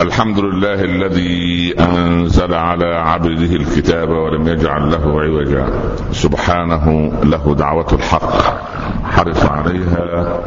[0.00, 5.66] الحمد لله الذي أنزل على عبده الكتاب ولم يجعل له عوجا.
[6.12, 8.79] سبحانه له دعوة الحق.
[9.04, 10.04] حرص عليها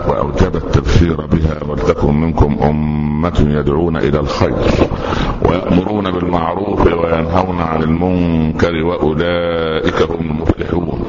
[0.08, 4.56] وأوجب التبشير بها ولتكن منكم أمة يدعون إلى الخير
[5.50, 11.06] ويأمرون بالمعروف وينهون عن المنكر وأولئك هم المفلحون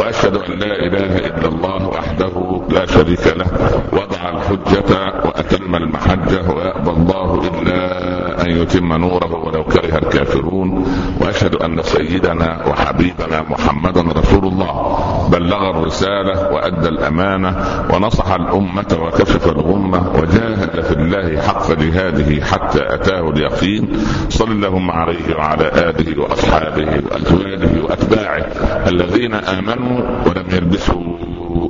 [0.00, 3.46] وأشهد أن لا إله إلا الله وحده لا شريك له
[3.92, 8.04] وضع الحجة وأتم المحجة ويأبى الله إلا
[8.44, 10.84] أن يتم نوره ولو كره الكافرون
[11.20, 17.56] وأشهد أن سيدنا وحبيبنا محمدا رسول الله بلغ الرسالة وأدى الأمانة
[17.92, 23.88] ونصح الأمة وكشف الغمة وجاهد في الله حق جهاده حتى أتاه اليقين.
[24.28, 28.46] صل اللهم عليه وعلى آله وأصحابه وأزواجه وأتباعه
[28.88, 31.18] الذين آمنوا ولم يلبسوا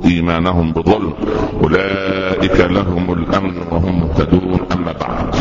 [0.05, 1.13] إيمانهم بظلم.
[1.63, 4.59] أولئك لهم الأمن وهم مهتدون.
[4.71, 5.35] أما بعد.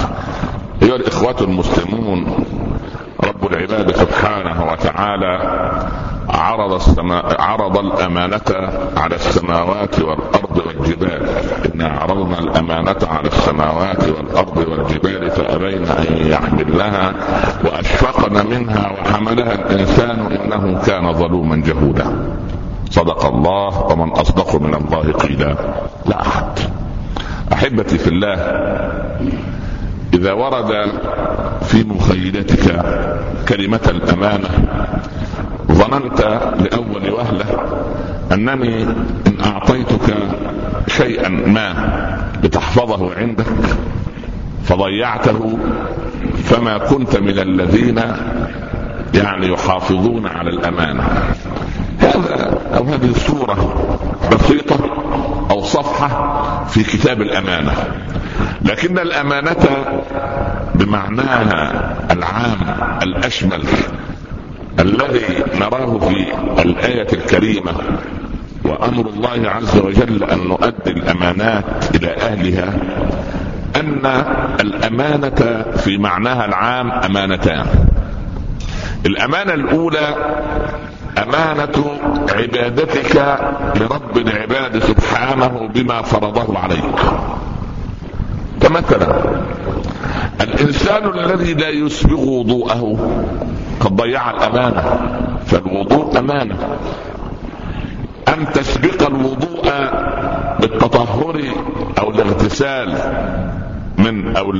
[0.82, 2.26] أيها الإخوة المسلمون
[3.24, 5.34] رب العباد سبحانه وتعالى
[6.28, 8.50] عرض السماء عرض الأمانة
[8.96, 11.28] على السماوات والأرض والجبال.
[11.74, 17.12] إنا عرضنا الأمانة على السماوات والأرض والجبال فأبين أن يحملنها
[17.64, 22.04] وأشفقن منها وحملها الإنسان إنه كان ظلوما جهولا.
[22.90, 25.56] صدق الله ومن أصدق من الله قيلا.
[26.06, 26.58] لا أحد.
[27.52, 28.36] أحبتي في الله
[30.14, 30.92] إذا ورد
[31.62, 32.84] في مخيلتك
[33.48, 34.48] كلمة الأمانة
[35.72, 36.20] ظننت
[36.60, 37.44] لأول وهلة
[38.32, 38.82] أنني
[39.26, 40.16] إن أعطيتك
[40.88, 41.74] شيئا ما
[42.44, 43.46] لتحفظه عندك
[44.64, 45.58] فضيعته
[46.44, 48.00] فما كنت من الذين
[49.14, 51.02] يعني يحافظون على الأمانة.
[51.98, 53.86] هذا أو هذه الصورة
[54.32, 54.76] بسيطة
[55.50, 57.72] أو صفحة في كتاب الأمانة.
[58.64, 59.66] لكن الأمانة
[60.74, 61.72] بمعناها
[62.10, 62.58] العام
[63.02, 63.62] الأشمل
[64.78, 66.26] الذي نراه في
[66.62, 67.72] الآية الكريمة
[68.64, 71.64] وأمر الله عز وجل أن نؤدي الأمانات
[71.94, 72.74] إلى أهلها
[73.76, 74.24] أن
[74.60, 77.66] الأمانة في معناها العام أمانتان.
[79.06, 80.16] الأمانة الأولى
[81.18, 81.98] أمانة
[82.32, 83.38] عبادتك
[83.80, 87.00] لرب العباد سبحانه بما فرضه عليك.
[88.64, 89.20] فمثلا
[90.40, 92.96] الإنسان الذي لا يسبغ وضوءه
[93.80, 94.82] قد ضيع الأمانة
[95.46, 96.56] فالوضوء أمانة.
[98.28, 99.64] أن تسبق الوضوء
[100.60, 101.42] بالتطهر
[101.98, 102.94] أو الاغتسال
[103.98, 104.52] من أو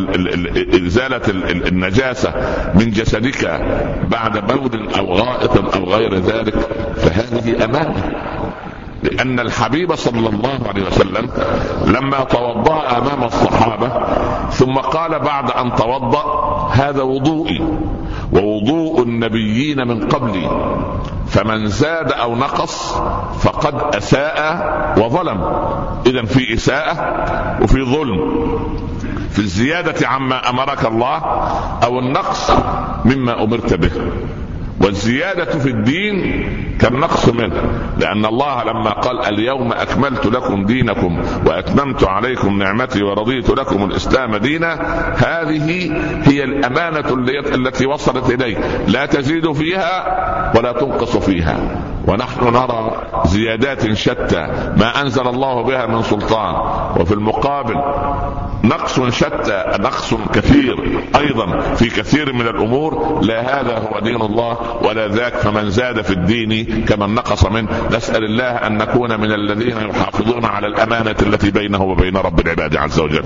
[0.87, 1.23] إزالة
[1.69, 2.33] النجاسة
[2.75, 3.61] من جسدك
[4.11, 6.55] بعد بول أو غائط أو غير ذلك
[6.97, 8.24] فهذه أمانة.
[9.05, 11.29] لأن الحبيب صلى الله عليه وسلم
[11.87, 13.91] لما توضأ أمام الصحابة
[14.51, 16.25] ثم قال بعد أن توضأ
[16.73, 17.61] هذا وضوئي
[18.33, 20.51] ووضوء النبيين من قبلي.
[21.27, 22.95] فمن زاد أو نقص
[23.41, 24.39] فقد أساء
[24.99, 25.41] وظلم.
[26.07, 26.95] إذا في إساءة
[27.63, 28.21] وفي ظلم.
[29.31, 31.17] في الزيادة عما أمرك الله
[31.85, 32.51] أو النقص
[33.05, 33.91] مما أمرت به.
[34.81, 36.45] والزيادة في الدين
[36.81, 37.63] كالنقص منه
[37.99, 44.73] لأن الله لما قال اليوم أكملت لكم دينكم وأتممت عليكم نعمتي ورضيت لكم الإسلام دينا
[45.17, 45.93] هذه
[46.23, 47.15] هي الأمانة
[47.55, 48.57] التي وصلت إليه
[48.89, 51.83] لا تزيد فيها ولا تنقص فيها.
[52.09, 52.93] ونحن نرى
[53.25, 56.55] زيادات شتى ما أنزل الله بها من سلطان.
[57.01, 57.77] وفي المقابل
[58.65, 63.21] نقص شتى نقص كثير أيضا في كثير من الأمور.
[63.23, 65.35] لا هذا هو دين الله ولا ذاك.
[65.35, 67.69] فمن زاد في الدين كمن نقص منه.
[67.93, 73.01] نسأل الله أن نكون من الذين يحافظون على الأمانة التي بينه وبين رب العباد عز
[73.01, 73.25] وجل.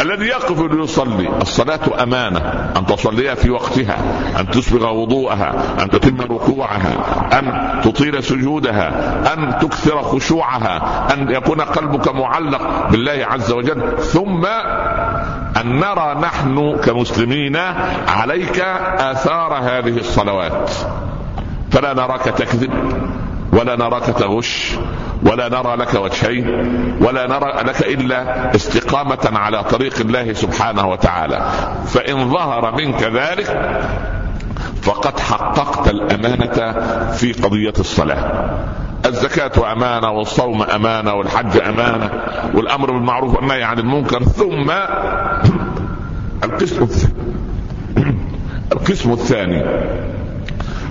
[0.00, 2.40] الذي يقف ليصلي الصلاة أمانة.
[2.76, 3.96] أن تصليها في وقتها.
[4.40, 5.54] أن تسبغ وضوءها.
[5.82, 6.92] أن تتم ركوعها.
[7.38, 8.88] أن تطيل سجودها
[9.34, 13.98] أن تكثر خشوعها أن يكون قلبك معلق بالله عز وجل.
[13.98, 14.46] ثم
[15.60, 17.56] أن نرى نحن كمسلمين
[18.08, 18.60] عليك
[18.98, 20.70] آثار هذه الصلوات.
[21.70, 22.72] فلا نراك تكذب
[23.52, 24.76] ولا نراك تغش
[25.22, 26.46] ولا نرى لك وجهين
[27.00, 31.50] ولا نرى لك إلا استقامة على طريق الله سبحانه وتعالى.
[31.86, 33.80] فإن ظهر منك ذلك
[34.84, 36.72] فقد حققت الأمانة
[37.12, 38.50] في قضية الصلاة.
[39.06, 42.10] الزكاة أمانة والصوم أمانة والحج أمانة
[42.54, 44.70] والأمر بالمعروف والنهي عن المنكر ثم
[46.44, 46.88] القسم
[48.72, 49.64] القسم الثاني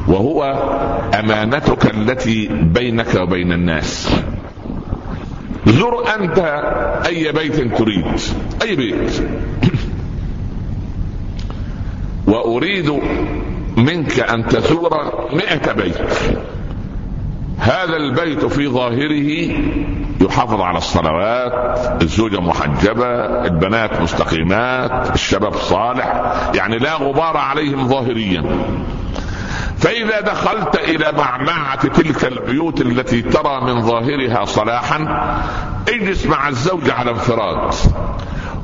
[0.08, 0.44] وهو
[1.20, 4.10] أمانتك التي بينك وبين الناس.
[5.66, 6.40] زر أنت
[7.06, 8.06] أي بيت تريد
[8.62, 9.24] أي بيت.
[12.28, 12.90] وأريد
[13.78, 14.90] منك أن تزور
[15.34, 15.98] مئة بيت.
[17.58, 19.54] هذا البيت في ظاهره
[20.22, 23.06] يحافظ على الصلوات الزوجة محجبة
[23.46, 28.44] البنات مستقيمات الشباب صالح يعني لا غبار عليهم ظاهريا.
[29.78, 34.98] فإذا دخلت إلى معمعة تلك البيوت التي ترى من ظاهرها صلاحا
[35.90, 37.74] اجلس مع الزوج على انفراد.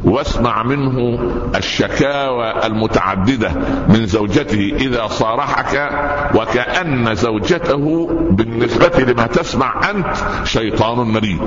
[0.03, 1.19] واسمع منه
[1.55, 3.51] الشكاوى المتعددة
[3.87, 5.91] من زوجته إذا صارحك
[6.35, 11.41] وكأن زوجته بالنسبة لما تسمع أنت شيطان مريد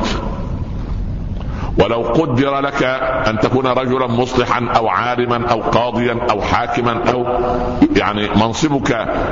[1.79, 2.83] ولو قدر لك
[3.29, 7.27] أن تكون رجلا مصلحا أو عالما أو قاضيا أو حاكما أو
[7.97, 8.91] يعني منصبك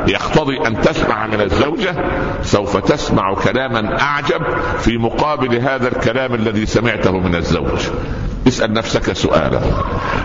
[0.08, 1.94] يقتضي أن تسمع من الزوجة
[2.42, 4.42] سوف تسمع كلاما أعجب
[4.78, 7.80] في مقابل هذا الكلام الذي سمعته من الزوج.
[8.50, 9.60] اسأل نفسك سؤالا.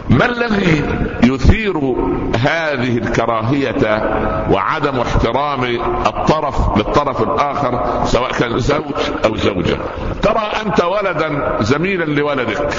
[0.10, 0.83] ما الذي
[1.24, 1.77] يثير
[2.36, 3.83] هذه الكراهية
[4.51, 5.63] وعدم احترام
[6.06, 9.77] الطرف للطرف الآخر سواء كان زوج أو زوجة؟
[10.22, 12.69] ترى أنت ولدا زميلا لولدك.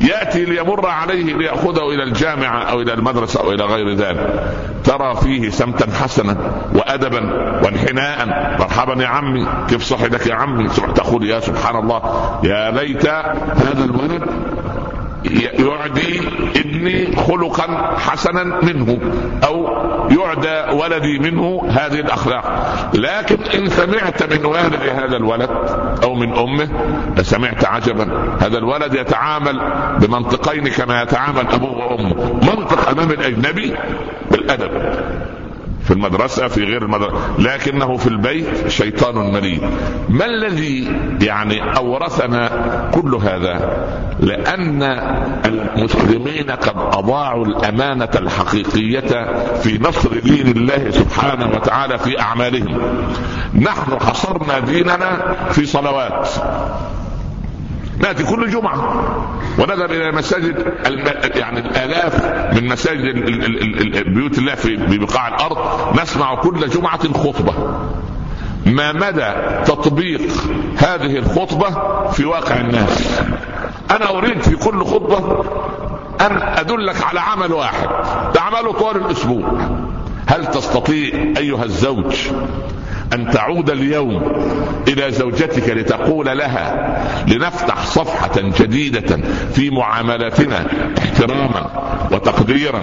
[0.00, 4.54] يأتي ليمر عليه ليأخذه إلى الجامعة أو إلى المدرسة أو إلى غير ذلك.
[4.84, 6.36] ترى فيه سمتا حسنا
[6.74, 7.20] وادبا
[7.64, 8.26] وانحناء.
[8.60, 9.46] مرحبا يا عمي.
[9.68, 12.00] كيف صحتك يا عمي؟ تقول يا سبحان الله.
[12.44, 14.22] يا ليت هذا الولد
[15.58, 16.20] يعدي
[16.56, 18.98] ابني خلقا حسنا منه
[19.44, 19.68] أو
[20.10, 22.44] يعدى ولدي منه هذه الأخلاق.
[22.94, 25.50] لكن إن سمعت من والد هذا الولد
[26.02, 26.68] أو من أمه
[27.16, 28.36] لسمعت عجبا.
[28.40, 29.60] هذا الولد يتعامل
[30.00, 32.34] بمنطقين كما يتعامل أبوه وأمه.
[32.34, 33.74] منطق أمام الأجنبي
[34.30, 34.70] بالأدب.
[35.88, 39.62] في المدرسة في غير المدرسة لكنه في البيت شيطان مريد
[40.08, 40.92] ما الذي
[41.22, 42.50] يعني أورثنا
[42.94, 43.86] كل هذا؟
[44.20, 44.82] لأن
[45.44, 52.78] المسلمين قد أضاعوا الأمانة الحقيقية في نصر دين الله سبحانه وتعالى في أعمالهم.
[53.54, 56.28] نحن حصرنا ديننا في صلوات.
[58.00, 59.04] نأتي كل جمعة.
[59.58, 60.72] ونذهب إلى مساجد
[61.36, 62.24] يعني الآلاف
[62.54, 63.14] من مساجد
[64.14, 65.58] بيوت الله في بقاع الأرض.
[66.02, 67.54] نسمع كل جمعة خطبة.
[68.66, 69.32] ما مدى
[69.64, 70.20] تطبيق
[70.78, 71.70] هذه الخطبة
[72.10, 73.20] في واقع الناس؟
[73.90, 75.44] أنا أريد في كل خطبة
[76.20, 77.88] أن أدلك على عمل واحد.
[78.34, 79.52] تعمله طوال الأسبوع.
[80.26, 82.16] هل تستطيع أيها الزوج
[83.14, 84.22] أن تعود اليوم
[84.88, 86.96] إلى زوجتك لتقول لها
[87.28, 89.16] لنفتح صفحة جديدة
[89.54, 90.66] في معاملاتنا
[90.98, 91.66] احتراما
[92.12, 92.82] وتقديرا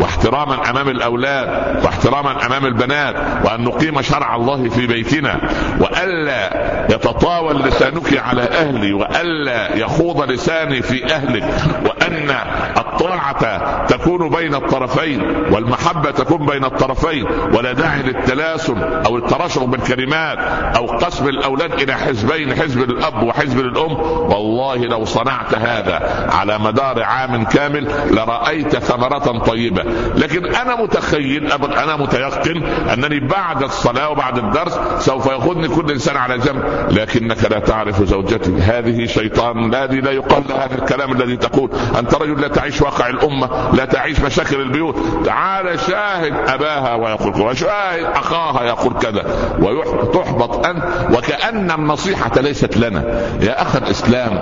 [0.00, 1.48] واحتراما أمام الأولاد
[1.84, 3.14] واحتراما أمام البنات
[3.44, 5.40] وأن نقيم شرع الله في بيتنا
[5.80, 6.50] وألا
[6.94, 11.44] يتطاول لسانك على أهلي وألا يخوض لساني في أهلك
[11.86, 12.30] وأن
[12.76, 20.38] الطاعة تكون بين الطرفين والمحبة تكون بين الطرفين ولا داعي للتلاسن أو التراشق بالكلمات
[20.76, 27.02] أو قسم الأولاد إلى حزبين حزب للاب وحزب للام والله لو صنعت هذا على مدار
[27.02, 29.82] عام كامل لرأيت ثمرة طيبة.
[30.16, 36.38] لكن أنا متخيل أنا متيقن أنني بعد الصلاة وبعد الدرس سوف ياخذني كل إنسان على
[36.38, 36.62] جنب.
[36.90, 38.60] لكنك لا تعرف زوجتي.
[38.60, 41.70] هذه شيطان هذه لا يقال هذا الكلام الذي تقول.
[41.98, 44.96] أنت رجل لا تعيش واقع الأمة لا تعيش مشاكل البيوت.
[45.24, 49.24] تعال شاهد أباها ويقول وشاهد أخاها يقول كذا
[49.60, 50.84] وتحبط أنت
[51.16, 53.00] وكأن النصيحة ليست لنا.
[53.40, 54.32] يا أخ الإسلام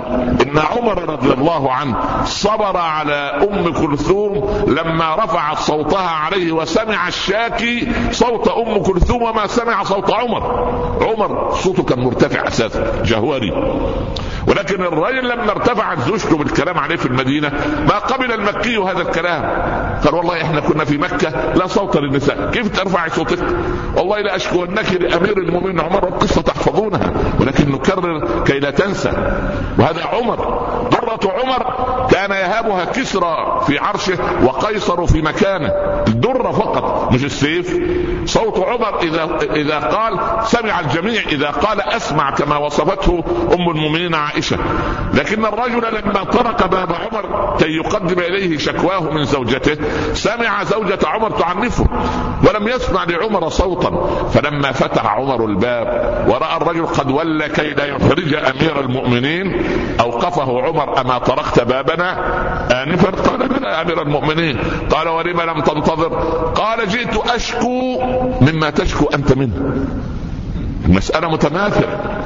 [0.41, 3.13] إن عمر رضي الله عنه صبر على
[3.51, 10.43] أم كلثوم لما رفعت صوتها عليه وسمع الشاكي صوت أم كلثوم وما سمع صوت عمر.
[11.01, 13.03] عمر صوته كان مرتفع أساسا.
[13.05, 13.53] جهوري.
[14.49, 17.51] ولكن الرجل لما ارتفعت زوجته بالكلام عليه في المدينة
[17.89, 19.43] ما قبل المكي هذا الكلام.
[20.05, 22.51] قال والله إحنا كنا في مكة لا صوت للنساء.
[22.51, 23.39] كيف ترفعي صوتك؟
[23.95, 27.13] والله لا أشكونك لأمير المؤمنين عمر القصة تحفظونها.
[27.39, 29.11] ولكن نكرر كي لا تنسى.
[29.77, 30.39] وهذا عمر
[31.09, 31.63] درة عمر
[32.11, 35.73] كان يهابها كسرى في عرشه وقيصر في مكانه.
[36.07, 37.79] الدرة فقط مش السيف.
[38.25, 43.23] صوت عمر إذا إذا قال سمع الجميع إذا قال أسمع كما وصفته
[43.53, 44.57] أم المؤمنين عائشة.
[45.13, 49.77] لكن الرجل لما طرق باب عمر كي يقدم إليه شكواه من زوجته
[50.13, 51.85] سمع زوجة عمر تعنفه
[52.47, 54.09] ولم يسمع لعمر صوتا.
[54.33, 55.89] فلما فتح عمر الباب
[56.27, 59.65] ورأى الرجل قد ولى كي لا يخرج أمير المؤمنين
[59.99, 62.11] أوقفه عمر أما طرقت بابنا
[62.83, 64.57] آنفا؟ قال بلى أمير المؤمنين.
[64.89, 66.13] قال ولم لم تنتظر؟
[66.55, 68.01] قال جئت أشكو
[68.41, 69.85] مما تشكو أنت منه.
[70.85, 72.18] المسألة متماثلة.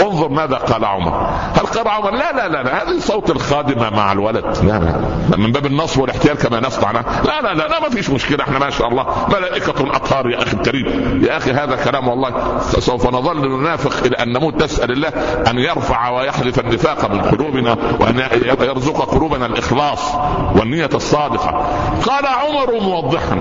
[0.00, 1.30] انظر ماذا قال عمر.
[1.54, 2.82] هل قال عمر؟ لا لا لا, لا.
[2.82, 4.44] هذه صوت الخادمة مع الولد.
[4.62, 7.02] لا لا من باب النصب والاحتيال كما نصنع لا
[7.42, 8.44] لا لا, لا ما فيش مشكلة.
[8.44, 9.06] إحنا ما شاء الله.
[9.28, 11.20] ملائكة أطهار يا أخي الكريم.
[11.24, 14.62] يا أخي هذا كلام والله سوف نظل ننافق إلى أن نموت.
[14.62, 15.08] نسأل الله
[15.50, 18.18] أن يرفع ويحذف النفاق من قلوبنا وأن
[18.60, 20.14] يرزق قلوبنا الإخلاص
[20.56, 21.66] والنية الصادقة.
[22.06, 23.38] قال عمر موضحا.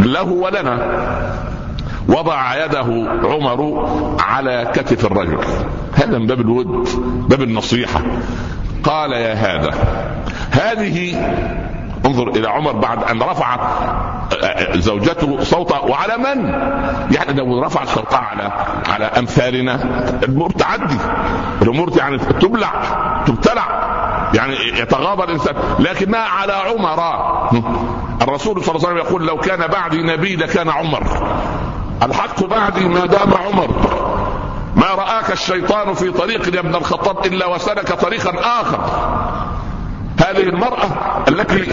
[0.00, 1.53] له ولنا.
[2.08, 3.88] وضع يده عمر
[4.20, 5.38] على كتف الرجل.
[5.94, 6.88] هذا من باب الود
[7.28, 8.00] باب النصيحة.
[8.84, 9.70] قال يا هذا
[10.50, 11.16] هذه
[12.06, 13.60] انظر إلى عمر بعد أن رفعت
[14.74, 16.44] زوجته صوتها وعلى من؟
[17.14, 18.52] يعني لو رفعت صوتها على
[18.88, 19.74] على أمثالنا.
[20.22, 20.98] الأمور تعدي.
[21.62, 22.72] الأمور يعني تبلع
[23.26, 23.84] تبتلع.
[24.34, 25.54] يعني يتغاضى الإنسان.
[25.78, 27.00] لكنها على عمر.
[28.22, 31.04] الرسول صلى الله عليه وسلم يقول لو كان بعدي نبي لكان عمر.
[32.04, 33.68] الحق بعدي ما دام عمر.
[34.76, 38.80] ما رآك الشيطان في طريق يا ابن الخطاب إلا وسلك طريقا آخر.
[40.20, 40.88] هذه المرأة
[41.28, 41.72] التي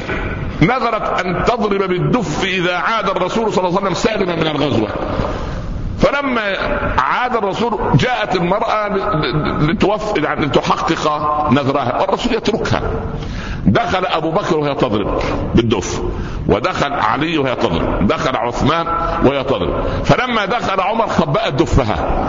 [0.61, 4.89] نذرت أن تضرب بالدف إذا عاد الرسول صلى الله عليه وسلم سالما من الغزوة.
[6.01, 6.41] فلما
[6.97, 8.87] عاد الرسول جاءت المرأة
[9.59, 12.01] لتوف يعني لتحقق نذرها.
[12.01, 12.81] والرسول يتركها.
[13.65, 15.21] دخل أبو بكر وهي تضرب
[15.55, 16.01] بالدف.
[16.47, 18.07] ودخل علي وهي تضرب.
[18.07, 18.87] دخل عثمان
[19.25, 19.83] وهي تضرب.
[20.03, 22.27] فلما دخل عمر خبأت دفها.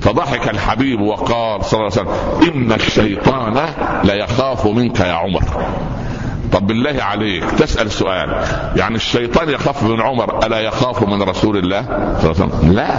[0.00, 2.12] فضحك الحبيب وقال صلى الله عليه وسلم
[2.54, 3.66] إن الشيطان
[4.04, 5.42] ليخاف منك يا عمر.
[6.52, 8.44] طب بالله عليك تسأل سؤال.
[8.76, 11.82] يعني الشيطان يخاف من عمر ألا يخاف من رسول الله؟
[12.22, 12.96] صلى الله عليه وسلم لا.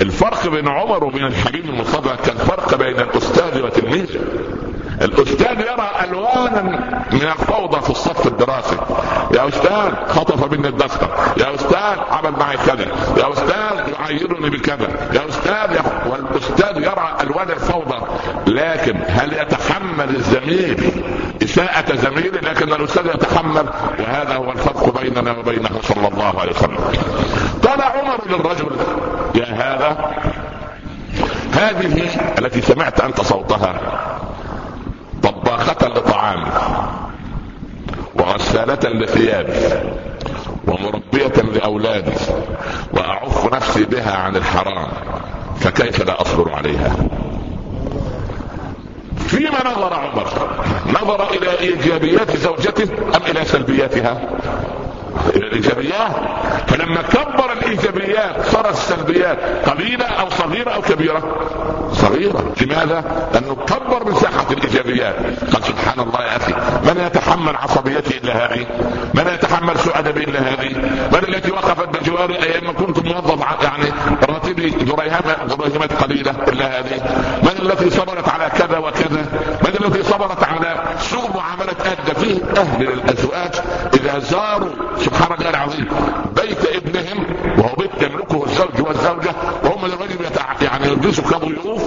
[0.00, 4.20] الفرق بين عمر وبين الحبيب المصطفى كان فرق بين الأستاذ وتلميذه.
[5.02, 6.62] الأستاذ يرى ألوانا
[7.12, 8.76] من الفوضى في الصف الدراسي.
[9.34, 11.08] يا أستاذ خطف مني الدفتر.
[11.36, 12.86] يا أستاذ عمل معي كذا.
[13.16, 14.88] يا أستاذ يعيرني بكذا.
[15.12, 15.78] يا أستاذ
[16.10, 18.06] والأستاذ يرى ألوان الفوضى.
[18.46, 21.04] لكن هل يتحمل الزميل
[21.42, 23.66] إساءة زميله لكن الأستاذ يتحمل.
[23.98, 26.78] وهذا هو الفرق بيننا وبينه صلى الله عليه وسلم.
[27.66, 28.76] قال عمر للرجل
[29.34, 30.14] يا هذا
[31.52, 33.80] هذه التي سمعت أنت صوتها.
[35.52, 36.50] طباخة لطعامي
[38.14, 39.52] وغسالة لثيابي
[40.66, 42.12] ومربية لأولادي
[42.92, 44.88] وأعف نفسي بها عن الحرام
[45.60, 46.96] فكيف لا أصبر عليها؟
[49.16, 50.26] فيما نظر عمر
[51.02, 54.20] نظر إلى إيجابيات زوجته أم إلى سلبياتها؟
[55.36, 56.12] الإيجابيات
[56.66, 61.22] فلما كبر الإيجابيات صار السلبيات قليلة أو صغيرة أو كبيرة.
[61.92, 62.54] صغيرة.
[62.60, 65.16] لماذا؟ لأنه كبر مساحه الإيجابيات.
[65.54, 66.52] قال سبحان الله يا أخي
[66.86, 68.66] من يتحمل عصبيتي الا هذه؟
[69.14, 70.76] من يتحمل سوء ادبي الا هذه؟
[71.12, 73.92] من التي وقفت بجواري أيام كنت موظف يعني
[74.28, 77.00] راتبي دريهمات قليلة الا هذه؟
[77.42, 79.22] من التي صبرت على كذا وكذا؟
[79.62, 83.54] من التي صبرت على سوء معاملة ادى فيه أهل الأزواج
[83.94, 85.88] إذا زاروا سبحان الله العظيم
[86.36, 87.26] بيت ابنهم
[87.58, 90.22] وهو بيت يملكه الزوج والزوجة وهم الرجل
[90.62, 91.82] يعني يلبسوا كضيوف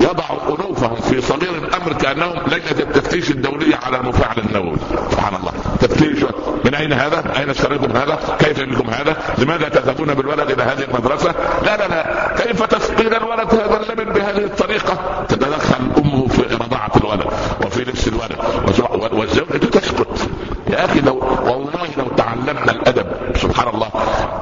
[0.00, 1.56] يضعوا أنوفهم في صغير
[1.98, 4.76] كأنهم لجنه التفتيش الدولية على المفاعل النووي
[5.10, 6.24] سبحان الله تفتيش
[6.64, 11.34] من أين هذا؟ أين اشتريتم هذا؟ كيف لكم هذا؟ لماذا تذهبون بالولد إلى هذه المدرسة؟
[11.62, 17.26] لا لا لا كيف تسقين الولد هذا اللبن بهذه الطريقة؟ تتدخل أمه في رضاعه الولد
[17.66, 20.28] وفي لبس الولد والزوجه تسكت
[20.70, 23.06] يا أخي لو والله لو تعلمنا الأدب.
[23.36, 23.88] سبحان الله.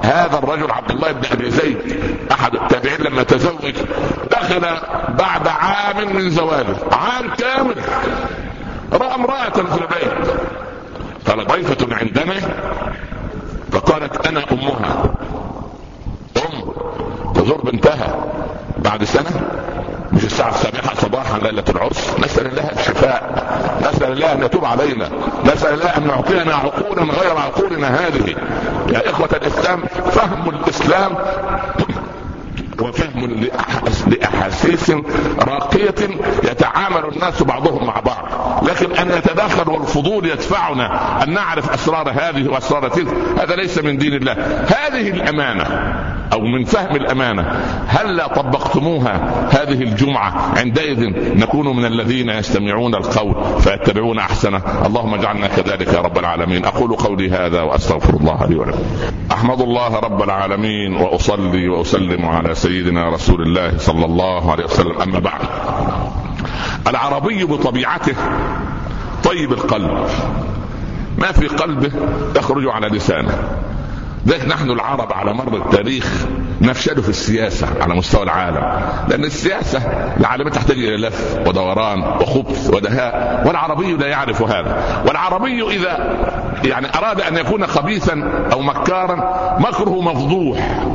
[0.02, 1.78] هذا الرجل عبد الله بن أبي زيد
[2.32, 3.74] أحد التابعين لما تزوج
[4.30, 4.60] دخل
[5.08, 6.76] بعد عام من زواجه.
[6.92, 7.76] عام كامل.
[8.92, 10.30] رأى امرأة في البيت.
[11.26, 12.34] قال ضيفة عندنا؟
[13.72, 15.04] فقالت أنا أمها.
[15.04, 15.35] ام
[17.46, 18.14] تزور بنتها
[18.78, 19.30] بعد سنة
[20.12, 23.44] مش الساعة السابعة صباحا ليلة العرس نسأل الله الشفاء.
[23.80, 25.08] نسأل الله أن يتوب علينا.
[25.44, 28.34] نسأل الله أن يعطينا عقولا غير عقولنا هذه.
[28.92, 31.14] يا إخوة الإسلام فهم الإسلام
[32.80, 33.48] وفهم
[34.06, 34.92] لأحاسيس
[35.38, 38.24] راقية يتعامل الناس بعضهم مع بعض.
[38.68, 43.08] لكن أن يتداخل والفضول يدفعنا أن نعرف أسرار هذه وأسرار تلك
[43.40, 44.32] هذا ليس من دين الله.
[44.68, 45.66] هذه الأمانة.
[46.36, 47.42] أو من فهم الأمانة.
[47.86, 49.14] هل لا طبقتموها
[49.50, 51.00] هذه الجمعة؟ عندئذ
[51.38, 54.62] نكون من الذين يستمعون القول فيتبعون أحسنه.
[54.86, 56.64] اللهم اجعلنا كذلك يا رب العالمين.
[56.64, 58.82] أقول قولي هذا وأستغفر الله لي ولكم.
[59.32, 65.00] أحمد الله رب العالمين وأصلي وأسلم على سيدنا رسول الله صلى الله عليه وسلم.
[65.02, 65.40] أما بعد.
[66.88, 68.14] العربي بطبيعته
[69.24, 70.06] طيب القلب.
[71.18, 71.90] ما في قلبه
[72.36, 73.38] يخرج على لسانه.
[74.26, 76.26] ذلك نحن العرب على مر التاريخ
[76.60, 78.80] نفشل في السياسة على مستوى العالم.
[79.08, 79.78] لأن السياسة
[80.20, 85.02] العالميه تحتاج إلى لف ودوران وخبث ودهاء والعربي لا يعرف هذا.
[85.06, 86.16] والعربي إذا
[86.64, 89.16] يعني أراد أن يكون خبيثا أو مكارا
[89.60, 90.86] مكره مفضوح.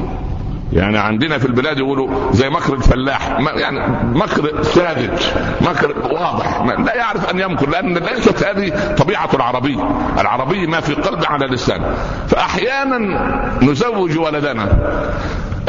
[0.73, 3.39] يعني عندنا في البلاد يقولوا زي مكر الفلاح.
[3.55, 3.79] يعني
[4.17, 5.21] مكر ساذج
[5.61, 6.61] مكر واضح.
[6.61, 9.77] لا يعرف أن يمكر لأن ليست هذه طبيعة العربي.
[10.19, 11.81] العربي ما في قلب على لسان.
[12.27, 12.97] فأحيانا
[13.61, 14.67] نزوج ولدنا.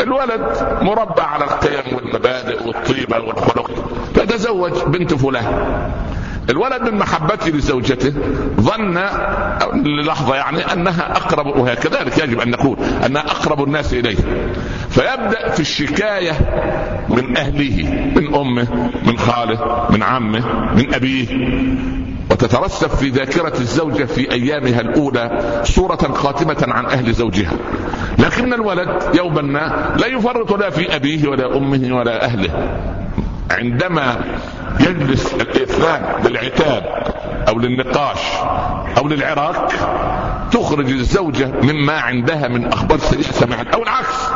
[0.00, 0.40] الولد
[0.82, 3.71] مربع على القيم والمبادئ والطيبة والخلق.
[4.14, 5.82] فتزوج بنت فلان.
[6.50, 8.12] الولد من محبته لزوجته
[8.61, 8.99] ظن
[9.75, 14.16] للحظة يعني أنها أقرب وهكذلك يجب أن نقول أنها أقرب الناس إليه.
[14.92, 16.32] فيبدأ في الشكاية
[17.08, 21.26] من أهله من أمه من خاله من عمه من أبيه.
[22.30, 27.52] وتترسب في ذاكرة الزوجة في أيامها الأولى صورة خاتمة عن أهل زوجها.
[28.18, 32.78] لكن الولد يوما ما لا يفرط لا في أبيه ولا أمه ولا أهله.
[33.50, 34.16] عندما
[34.80, 36.84] يجلس الإثنان للعتاب
[37.49, 38.18] أو للنقاش
[38.99, 39.72] أو للعراك
[40.52, 44.28] تخرج الزوجة مما عندها من أخبار سمعت أو العكس.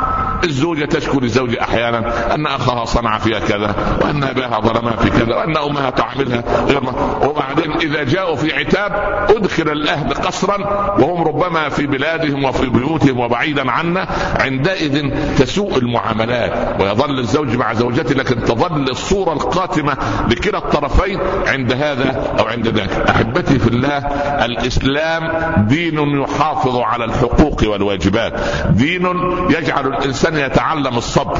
[0.46, 5.56] الزوجة تشكو للزوج أحيانا أن أخاها صنع فيها كذا وأن أباها ظلمها في كذا وأن
[5.56, 6.82] أمها تعملها غير
[7.22, 8.92] وبعدين إذا جاءوا في عتاب
[9.36, 10.58] أدخل الأهل قصرا
[10.98, 14.08] وهم ربما في بلادهم وفي بيوتهم وبعيدا عنا
[14.40, 16.80] عندئذ تسوء المعاملات.
[16.80, 19.96] ويظل الزوج مع زوجته لكن تظل الصورة القاتمة
[20.30, 22.90] لكلا الطرفين عند هذا أو عند ذاك.
[23.10, 23.98] أحبتي في الله
[24.44, 25.22] الإسلام
[25.68, 28.32] دين يحافظ على الحقوق والواجبات.
[28.70, 29.06] دين
[29.50, 29.86] يجعل
[30.36, 31.38] الإنسان يتعلم الصبر.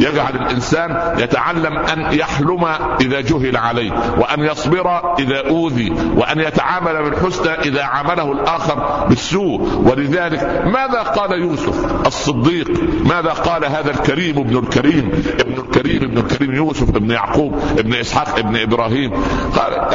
[0.00, 2.64] يجعل الإنسان يتعلم أن يحلم
[3.00, 9.60] إذا جهل عليه وأن يصبر إذا أوذي وأن يتعامل بالحسنى إذا عامله الآخر بالسوء.
[9.84, 12.70] ولذلك ماذا قال يوسف الصديق؟
[13.04, 18.38] ماذا قال هذا الكريم ابن الكريم؟ ابن الكريم ابن الكريم يوسف ابن يعقوب ابن إسحاق
[18.38, 19.12] ابن إبراهيم.
[19.56, 19.88] قال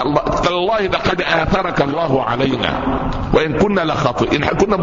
[0.43, 3.01] تالله لقد آثرك الله علينا.
[3.33, 4.77] وإن كنا لخاطئين كنا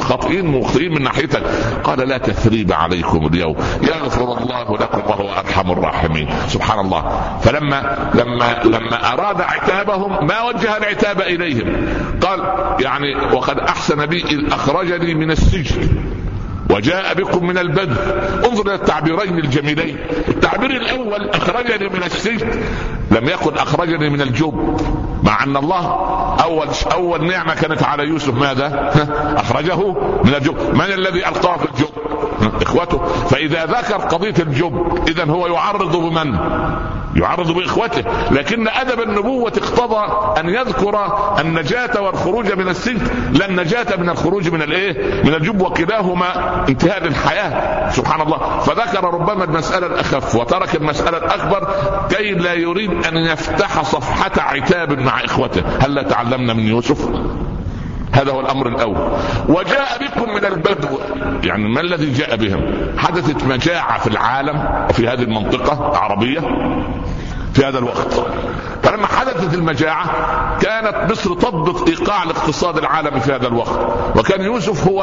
[0.00, 1.42] خاطئين مخطئين من ناحيتك.
[1.84, 3.13] قال لا تثريب عليكم.
[3.16, 3.56] اليوم.
[3.82, 6.28] يغفر الله لكم وهو أرحم الراحمين.
[6.48, 7.02] سبحان الله.
[7.42, 11.88] فلما لما لما أراد عتابهم ما وجه العتاب إليهم.
[12.20, 12.40] قال
[12.80, 15.88] يعني وقد أحسن بي إذ أخرجني من السجن
[16.70, 17.96] وجاء بكم من البدو.
[18.44, 19.96] انظر إلى التعبيرين الجميلين.
[20.28, 22.50] التعبير الأول أخرجني من السجن.
[23.10, 24.76] لم يكن أخرجني من الجب
[25.24, 25.86] مع أن الله
[26.44, 28.90] أول أول نعمة كانت على يوسف ماذا؟
[29.36, 29.92] أخرجه
[30.24, 31.88] من الجب من الذي ألقاه في الجب؟
[32.62, 36.38] إخوته فإذا ذكر قضية الجب اذا هو يعرض بمن؟
[37.16, 44.10] يعرض بإخوته لكن أدب النبوة اقتضى أن يذكر النجاة والخروج من السجن لا النجاة من
[44.10, 50.74] الخروج من الإيه؟ من الجب وكلاهما انتهاء للحياة سبحان الله فذكر ربما المسألة الأخف وترك
[50.74, 51.68] المسألة الأكبر
[52.10, 55.62] كي لا يريد أن يفتح صفحة عتاب مع إخوته.
[55.80, 57.10] هل لا تعلمنا من يوسف؟
[58.12, 59.12] هذا هو الأمر الأول.
[59.48, 60.98] وجاء بكم من البدو.
[61.44, 62.60] يعني ما الذي جاء بهم؟
[62.98, 66.40] حدثت مجاعة في العالم وفي هذه المنطقة العربية.
[67.54, 68.26] في هذا الوقت.
[68.82, 70.06] فلما حدثت المجاعة
[70.58, 73.80] كانت مصر تضبط إيقاع الاقتصاد العالمي في هذا الوقت.
[74.16, 75.02] وكان يوسف هو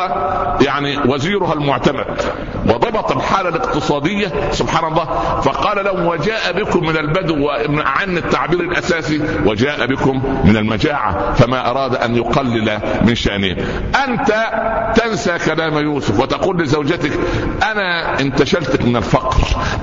[0.62, 2.22] يعني وزيرها المعتمد
[2.66, 5.06] وضبط الحالة الاقتصادية سبحان الله.
[5.42, 7.50] فقال لهم وجاء بكم من البدو
[7.86, 13.56] عن التعبير الأساسي وجاء بكم من المجاعة فما أراد أن يقلل من شأنه.
[14.08, 14.32] أنت
[14.96, 17.12] تنسى كلام يوسف وتقول لزوجتك
[17.64, 19.38] أنا انتشلتك من الفقر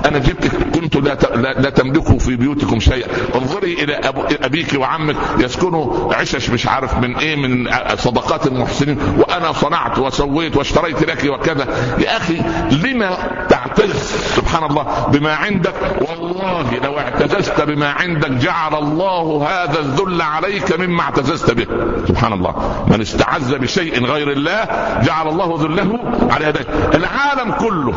[0.05, 6.13] أنا جبتك كنت لا, لا تملكوا في بيوتكم شيئا انظري إلى أبو أبيك وعمك يسكنوا
[6.13, 8.97] عشش مش عارف من إيه من صدقات المحسنين.
[9.17, 11.67] وأنا صنعت وسويت واشتريت لك وكذا.
[11.99, 12.37] يا أخي
[12.71, 13.17] لما
[13.49, 14.13] تعتز
[14.49, 15.73] سبحان الله بما عندك.
[16.01, 21.67] والله لو اعتززت بما عندك جعل الله هذا الذل عليك مما اعتززت به.
[22.07, 24.65] سبحان الله من استعز بشيء غير الله
[25.03, 25.99] جعل الله ذله
[26.31, 26.65] على يديه.
[26.95, 27.93] العالم كله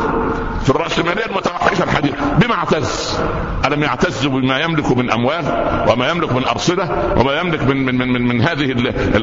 [0.63, 3.19] في الرأسمالية المتوحشة الحديث بما اعتز.
[3.65, 5.45] ألم يعتز بما يملك من أموال
[5.89, 8.73] وما يملك من أرصدة وما يملك من من من من, من هذه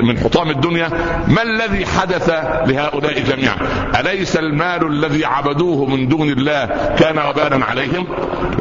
[0.03, 0.89] من حطام الدنيا؟
[1.29, 2.29] ما الذي حدث
[2.67, 3.57] لهؤلاء جميعا؟
[4.01, 6.67] أليس المال الذي عبدوه من دون الله
[6.99, 8.07] كان وبالا عليهم.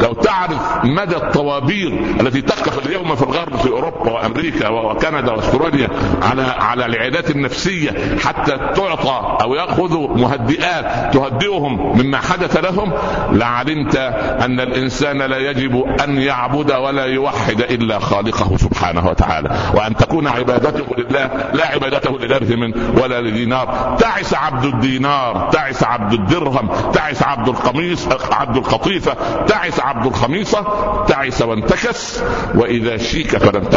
[0.01, 5.89] لو تعرف مدى الطوابير التي تقف اليوم في الغرب في أوروبا وأمريكا وكندا وأستراليا
[6.21, 12.93] على على العيادات النفسية حتى تعطى أو ياخذوا مهدئات تهدئهم مما حدث لهم
[13.31, 13.95] لعلمت
[14.45, 19.49] أن الإنسان لا يجب أن يعبد ولا يوحد إلا خالقه سبحانه وتعالى.
[19.75, 23.95] وأن تكون عبادته لله لا عبادته لدرهم ولا لدينار.
[23.99, 28.07] تعس عبد الدينار تعس عبد الدرهم تعس عبد القميص
[28.49, 29.13] عبد القطيفه
[29.47, 30.63] تعس عبد الخميصة
[31.07, 32.21] تعس وانتكس
[32.55, 33.69] وإذا شيك فلم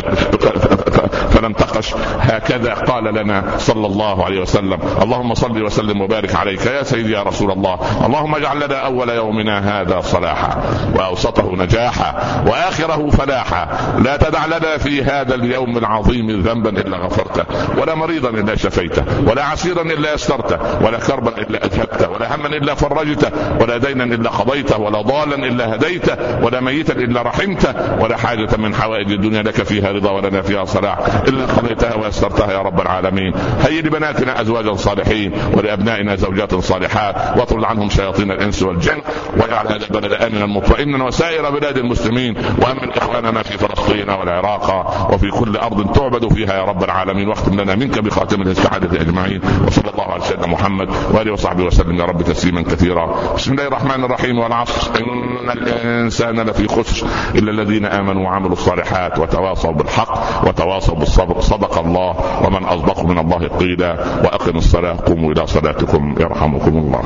[1.07, 4.79] فلم تقش هكذا قال لنا صلى الله عليه وسلم.
[5.03, 7.79] اللهم صل وسلم وبارك عليك يا سيدي يا رسول الله.
[8.07, 10.63] اللهم اجعل لنا أول يومنا هذا صلاحا
[10.97, 13.69] وأوسطه نجاحا وآخره فلاحا.
[14.05, 17.45] لا تدع لنا في هذا اليوم العظيم ذنبا إلا غفرته
[17.81, 22.75] ولا مريضا إلا شفيته ولا عسيرا إلا يسرته ولا كربا إلا اذهبته ولا هما إلا
[22.75, 28.57] فرجته ولا دينا إلا قضيته ولا ضالا إلا هديته ولا ميتا إلا رحمته ولا حاجة
[28.57, 30.92] من حوائج الدنيا لك فيها رضا ولنا فيها صلاح.
[31.29, 33.35] إلا قضيتها ويسرتها يا رب العالمين.
[33.61, 39.03] هيئ لبناتنا أزواجا صالحين ولأبنائنا زوجات صالحات واطرد عنهم شياطين الإنس والجن
[39.37, 45.57] واجعل هذا البلد آمنا مطمئنا وسائر بلاد المسلمين وآمن إخواننا في فلسطين والعراق وفي كل
[45.57, 50.23] أرض تعبد فيها يا رب العالمين واختم لنا منك بخاتم السعاده أجمعين وصلى الله على
[50.23, 53.35] سيدنا محمد وآله وصحبه وسلم يا رب تسليما كثيرا.
[53.35, 54.91] بسم الله الرحمن الرحيم والعصر.
[55.01, 62.15] إن الإنسان لفي خسر إلا الذين آمنوا وعملوا الصالحات وتواصوا بالحق وتواصوا بالصبر صدق الله
[62.47, 63.93] ومن أصدق من الله قيلا
[64.25, 67.03] وأقم الصلاة قوموا إلى صلاتكم يرحمكم الله.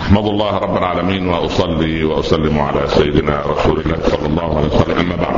[0.00, 4.98] أحمد الله رب العالمين وأصلي وأسلم على سيدنا رسول الله صلى الله عليه وسلم.
[4.98, 5.34] أما بعد.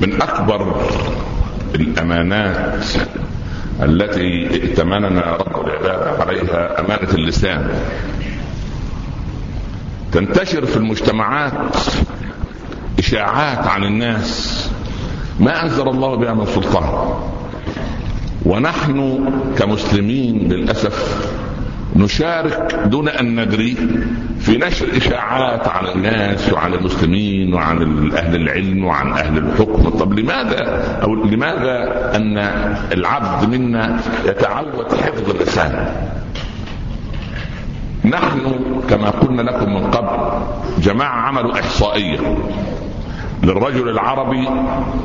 [0.00, 0.74] من أكبر
[1.74, 2.84] الأمانات
[3.82, 7.70] التي ائتمننا رب العباد عليها أمانة اللسان.
[10.12, 11.76] تنتشر في المجتمعات
[12.98, 14.70] إشاعات عن الناس.
[15.40, 17.14] ما أنزل الله بها من سلطان.
[18.46, 19.24] ونحن
[19.58, 21.28] كمسلمين للأسف
[21.96, 23.76] نشارك دون أن ندري
[24.40, 29.88] في نشر إشاعات عن الناس وعن المسلمين وعن أهل العلم وعن أهل الحكم.
[29.88, 32.38] طب لماذا؟ أو لماذا أن
[32.92, 35.94] العبد منا يتعود حفظ اللسان؟
[38.04, 38.40] نحن
[38.90, 40.42] كما قلنا لكم من قبل
[40.78, 42.18] جماعة عملوا إحصائية.
[43.42, 44.48] للرجل العربي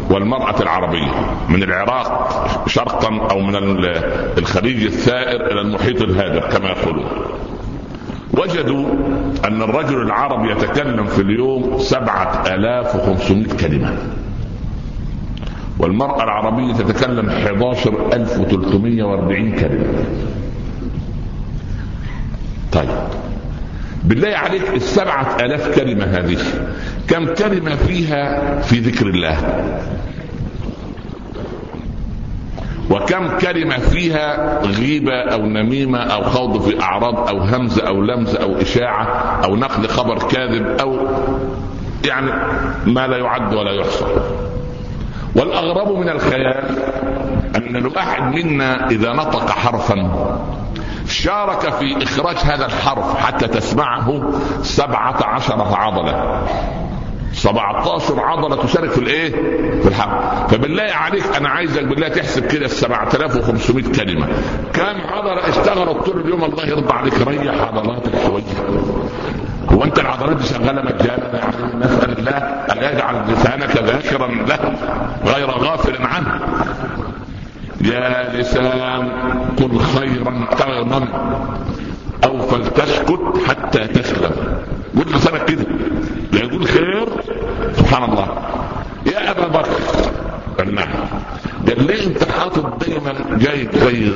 [0.09, 1.11] والمرأة العربية
[1.49, 2.29] من العراق
[2.67, 3.55] شرقا أو من
[4.37, 7.05] الخليج الثائر إلى المحيط الهادر كما يقولون.
[8.33, 8.85] وجدوا
[9.47, 13.97] أن الرجل العربي يتكلم في اليوم سبعة آلاف وخمسمائة كلمة.
[15.79, 20.05] والمرأة العربية تتكلم 11340 كلمة.
[22.71, 22.89] طيب.
[24.03, 26.37] بالله عليك السبعة آلاف كلمة هذه.
[27.07, 29.37] كم كلمة فيها في ذكر الله؟
[32.89, 38.61] وكم كلمة فيها غيبة أو نميمة أو خوض في أعراض أو همزة أو لمزة أو
[38.61, 39.05] إشاعة
[39.45, 41.07] أو نقل خبر كاذب أو
[42.05, 42.31] يعني
[42.85, 44.05] ما لا يعد ولا يحصى.
[45.35, 46.63] والأغرب من الخيال
[47.55, 49.95] أن الواحد منا إذا نطق حرفا
[51.09, 56.43] شارك في إخراج هذا الحرف حتى تسمعه سبعة عشرة عضلة.
[57.33, 59.31] 17 عضلة تشارك في الإيه؟
[59.81, 60.53] في الحرف.
[60.53, 64.27] فبالله عليك أنا عايزك بالله تحسب كده ال 7500 كلمة.
[64.73, 67.27] كم عضلة اشتغلت طول اليوم؟ الله يرضى عليك.
[67.27, 68.43] ريح عضلاتك شوية.
[69.71, 72.37] هو أنت العضلات دي شغالة مجانا؟ يعني نسأل الله
[72.71, 74.73] أن يجعل لسانك ذاكرا له
[75.25, 76.39] غير غافل عنه.
[77.81, 79.09] يا لسان
[79.59, 81.07] قل خيرا تغنم
[82.23, 84.31] أو فلتسكت حتى تسلم.
[84.95, 85.65] قل لسانك كده.
[86.33, 87.07] لا يقول خير؟
[87.73, 88.27] سبحان الله.
[89.05, 89.69] يا أبا بكر.
[90.65, 90.87] نعم
[91.67, 94.11] قال ليه أنت حاطط دايما جايب زي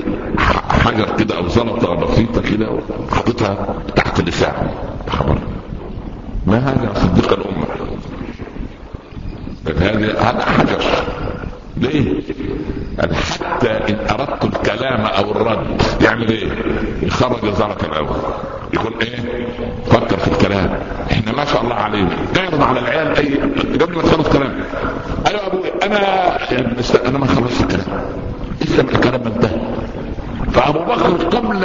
[0.70, 2.80] حجر كده أو زلطة بسيطه كده
[3.12, 4.54] حاططها تحت اللسان
[5.10, 5.38] خبر
[6.48, 7.66] ما هذا صديق الأمة؟
[9.68, 10.82] هذا هذا حجر.
[11.84, 12.22] ليه؟
[13.02, 16.48] حتى إن أردت الكلام أو الرد يعمل إيه؟
[17.02, 18.16] يخرج الزلط الأول
[18.74, 19.48] يقول إيه؟
[19.86, 20.80] فكر في الكلام
[21.12, 23.36] إحنا ما شاء الله علينا نعرض على العيال أي
[23.80, 24.64] قبل ما تخلص كلام
[25.28, 26.38] أيوه أبوي أنا
[27.08, 28.02] أنا ما خلصت الكلام
[28.64, 29.58] اسلم الكلام انتهى
[30.54, 31.60] فأبو بكر قبل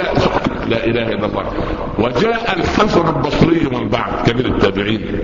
[0.67, 1.43] لا إله إلا الله.
[1.99, 5.19] وجاء الحسن البصري من بعد كبير التابعين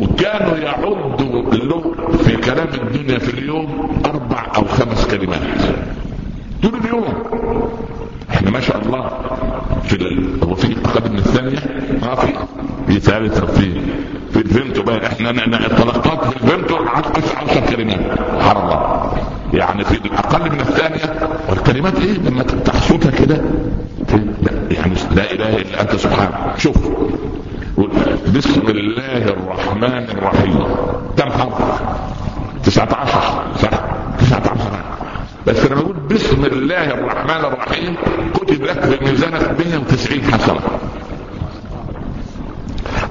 [0.00, 1.94] وكانوا يعدوا له
[2.24, 5.62] في كلام الدنيا في اليوم أربع أو خمس كلمات.
[6.62, 7.04] طول اليوم.
[8.30, 9.10] إحنا ما شاء الله
[9.84, 11.58] في هو في قبل الثانية
[12.02, 12.32] ما في
[12.86, 13.80] في ثالثة في
[14.32, 15.06] في الفنتو بقى.
[15.06, 16.76] إحنا أنا في الفنتو
[17.36, 18.00] عشر كلمات.
[18.40, 19.12] سبحان الله.
[19.52, 21.28] يعني في أقل من الثانية.
[21.48, 23.40] والكلمات إيه؟ لما تحصدها كده.
[24.70, 26.76] يعني لا إله إلا أنت سبحانك شوف.
[28.36, 30.64] بسم الله الرحمن الرحيم.
[31.16, 31.80] كم حرف؟
[32.64, 33.70] 19 صح.
[34.18, 34.56] 19
[35.46, 37.96] بس لما أقول بسم الله الرحمن الرحيم.
[38.34, 40.60] كتب لك في ميزانك 190 حسنه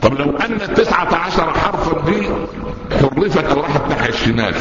[0.01, 2.27] طب لو أن تسعة عشر حرفا دي
[3.01, 4.54] حرفت أو راحت ناحية الشمال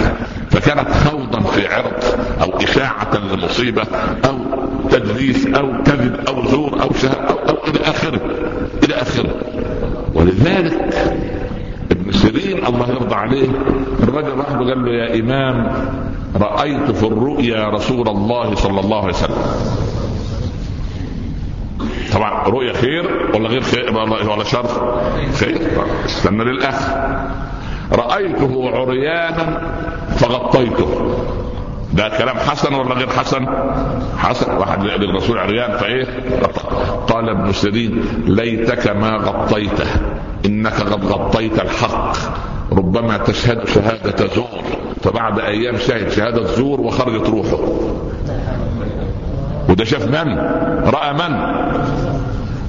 [0.50, 2.04] فكانت خوضا في عرض
[2.42, 3.82] أو إشاعة للمصيبة
[4.24, 4.36] أو
[4.90, 8.20] تدليس أو كذب أو زور أو شهر أو, أو إلى آخره
[8.84, 9.34] إلى آخره.
[10.14, 10.94] ولذلك
[11.90, 13.48] ابن سيرين الله يرضى عليه
[14.02, 15.72] الرجل راح قال له يا إمام
[16.36, 19.36] رأيت في الرؤيا رسول الله صلى الله عليه وسلم.
[22.12, 23.94] طبعا رؤيا خير ولا غير خير؟
[24.30, 25.00] ولا شر
[25.34, 25.58] خير.
[26.06, 27.30] استنى للآخر
[27.92, 29.62] رأيته عريانا
[30.16, 31.16] فغطيته.
[31.92, 33.46] ده كلام حسن ولا غير حسن؟
[34.18, 34.56] حسن.
[34.56, 36.06] واحد للرسول عريان فإيه؟
[37.08, 39.86] قال ابن سيرين ليتك ما غطيته.
[40.46, 42.12] إنك قد غطيت الحق.
[42.72, 44.62] ربما تشهد شهادة زور.
[45.02, 47.58] فبعد أيام شهد شهادة زور وخرجت روحه.
[49.68, 50.38] وده شاف من؟
[50.86, 51.36] رأى من؟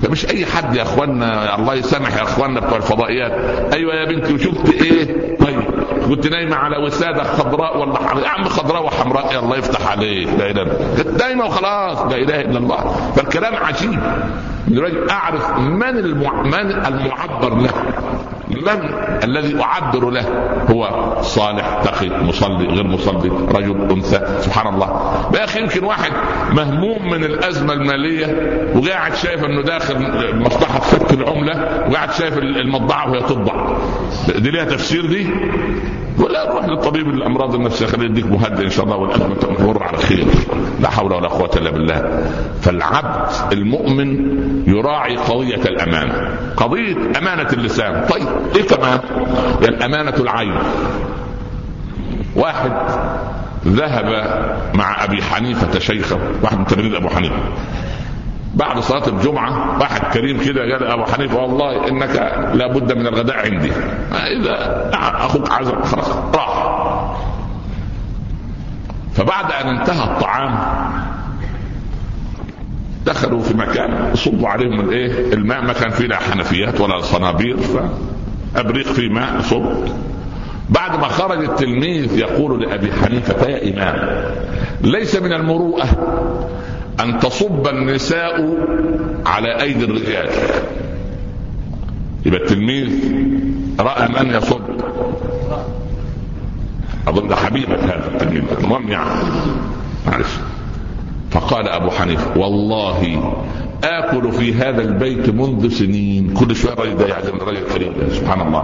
[0.02, 3.32] فمش أي حد يا أخوانا الله يسامح يا أخوانا بتوع الفضائيات.
[3.74, 5.62] أيوه يا بنتي وشفت إيه؟ طيب
[6.08, 10.30] كنت نايمة على وسادة خضراء ولا حمراء يا عم خضراء وحمراء يا الله يفتح عليك
[10.40, 10.64] لا إله
[10.98, 13.12] كنت نايمة وخلاص لا إله إلا الله.
[13.16, 14.00] فالكلام عجيب.
[14.71, 15.79] دلوقتي أعرف من.
[16.43, 17.71] من المعبر له.
[18.49, 18.67] من
[19.23, 20.25] الذي أعبر له؟
[20.69, 24.41] هو صالح تقي مصلي غير مصلي رجل أنثى.
[24.41, 24.88] سبحان الله.
[25.36, 26.12] يا أخي يمكن واحد
[26.51, 28.27] مهموم من الأزمة المالية
[28.75, 29.95] وقاعد شايف إنه داخل
[30.39, 33.77] مصلحة فك العملة وقاعد شايف المطبعة وهي تطبع.
[34.38, 35.27] دي ليها تفسير دي؟
[36.19, 40.26] ولا نروح للطبيب الأمراض النفسية خليه يديك مهدئ إن شاء الله والازمه تمر على خير
[40.80, 42.24] لا حول ولا قوة إلا بالله.
[42.62, 44.30] فالعبد المؤمن
[44.67, 46.38] يراعي قضية الأمانة.
[46.58, 48.06] قضية أمانة اللسان.
[48.06, 49.00] طيب إيه كمان؟
[49.62, 50.58] يعني أمانة العين.
[52.36, 52.71] واحد
[53.67, 54.06] ذهب
[54.74, 57.39] مع أبي حنيفة شيخه واحد من تلاميذ أبو حنيفة.
[58.56, 62.16] بعد صلاة الجمعة واحد كريم كده قال أبو حنيفة والله إنك
[62.54, 63.72] لابد من الغداء عندي.
[64.12, 66.72] إذا أخوك عزم خلاص راح.
[69.14, 70.60] فبعد أن انتهى الطعام
[73.06, 77.58] دخلوا في مكان صبوا عليهم الايه الماء ما كان فيه لا حنفيات ولا صنابير
[78.56, 79.86] فأبريق في ماء صب.
[80.70, 84.26] بعد ما خرج التلميذ يقول لأبي حنيفة يا إمام
[84.82, 85.86] ليس من المروءة
[86.99, 88.49] أن تصب النساء
[89.25, 90.30] على أيدي الرجال.
[92.25, 92.89] يبقى التلميذ
[93.80, 94.62] رأى من يصب؟
[97.08, 98.43] أظن ده حبيبك هذا التلميذ.
[98.60, 99.10] المهم يعني
[100.08, 100.38] معلش.
[101.32, 103.34] فقال أبو حنيفة والله
[103.84, 106.34] آكل في هذا البيت منذ سنين.
[106.34, 108.63] كل شوية الرجل ده يعني الرجل الكريم سبحان الله.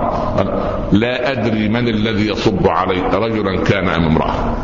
[0.91, 4.55] لا أدري من الذي يصب علي رجلا كان أم امرأة.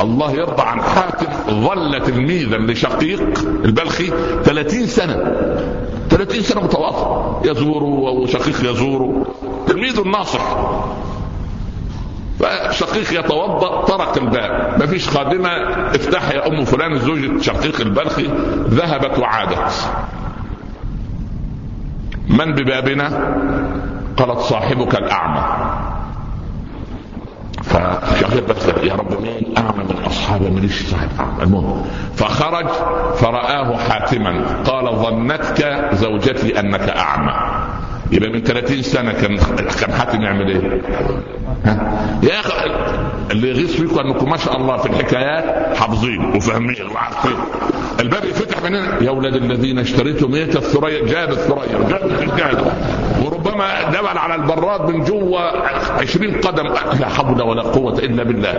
[0.00, 3.20] الله يرضى عن حاتم ظل تلميذا لشقيق
[3.64, 4.06] البلخي
[4.44, 5.16] 30 سنة.
[6.10, 9.26] 30 سنة متواصل يزوره وشقيق يزوره
[9.66, 10.56] تلميذ الناصح.
[12.40, 14.80] فشقيق يتوضأ طرق الباب.
[14.80, 15.48] ما فيش خادمة.
[15.94, 18.28] افتح يا أم فلان زوجة شقيق البلخي.
[18.68, 19.90] ذهبت وعادت.
[22.28, 23.08] من ببابنا؟
[24.16, 25.89] قالت صاحبك الأعمى.
[27.62, 31.82] فشغل بس يا رب مين؟ اعمى من اصحابه ماليش صاحب اعمى المهم
[32.16, 32.66] فخرج
[33.16, 37.32] فرآه حاتما قال ظنتك زوجتي أنك أعمى.
[38.12, 39.38] يبقى من 30 سنة كان
[39.80, 40.80] كان حاتم يعمل إيه؟
[41.64, 42.70] ها؟ يا أخي
[43.30, 47.36] اللي يغيظ فيكم أنكم ما شاء الله في الحكايات حافظين وفاهمين وعارفين.
[48.00, 49.02] الباب يفتح من هنا.
[49.02, 51.78] يا أولاد الذين اشتريتم إيه؟ الثريا جاب الثريا.
[52.36, 52.72] جاب
[53.24, 55.66] وربما دبل على البراد من جوة
[56.00, 56.66] 20 قدم.
[57.00, 58.52] لا حول ولا قوة إلا بالله.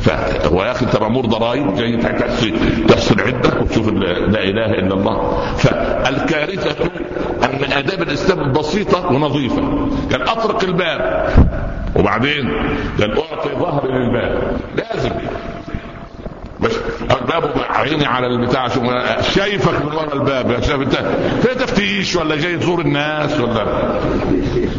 [0.00, 0.10] ف...
[0.52, 1.96] ويا أخي ترى امور ضرائب جاي
[2.88, 3.39] تحصل عدة.
[4.04, 5.40] لا إله إلا الله.
[5.56, 6.90] فالكارثة
[7.44, 9.88] أن آداب الإسلام بسيطه ونظيفة.
[10.12, 11.28] قال أطرق الباب.
[11.96, 12.50] وبعدين
[13.00, 14.60] قال أعطي ظهري للباب.
[14.76, 15.10] لازم.
[16.60, 18.68] بس الباب عيني على البتاع.
[19.20, 20.50] شايفك من ورا الباب.
[20.50, 20.96] يا شايف أنت
[21.42, 23.66] في تفتيش ولا جاي تزور الناس ولا.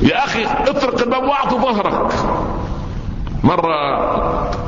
[0.02, 2.12] يا أخي اطرق الباب واعطي ظهرك.
[3.44, 3.76] مرة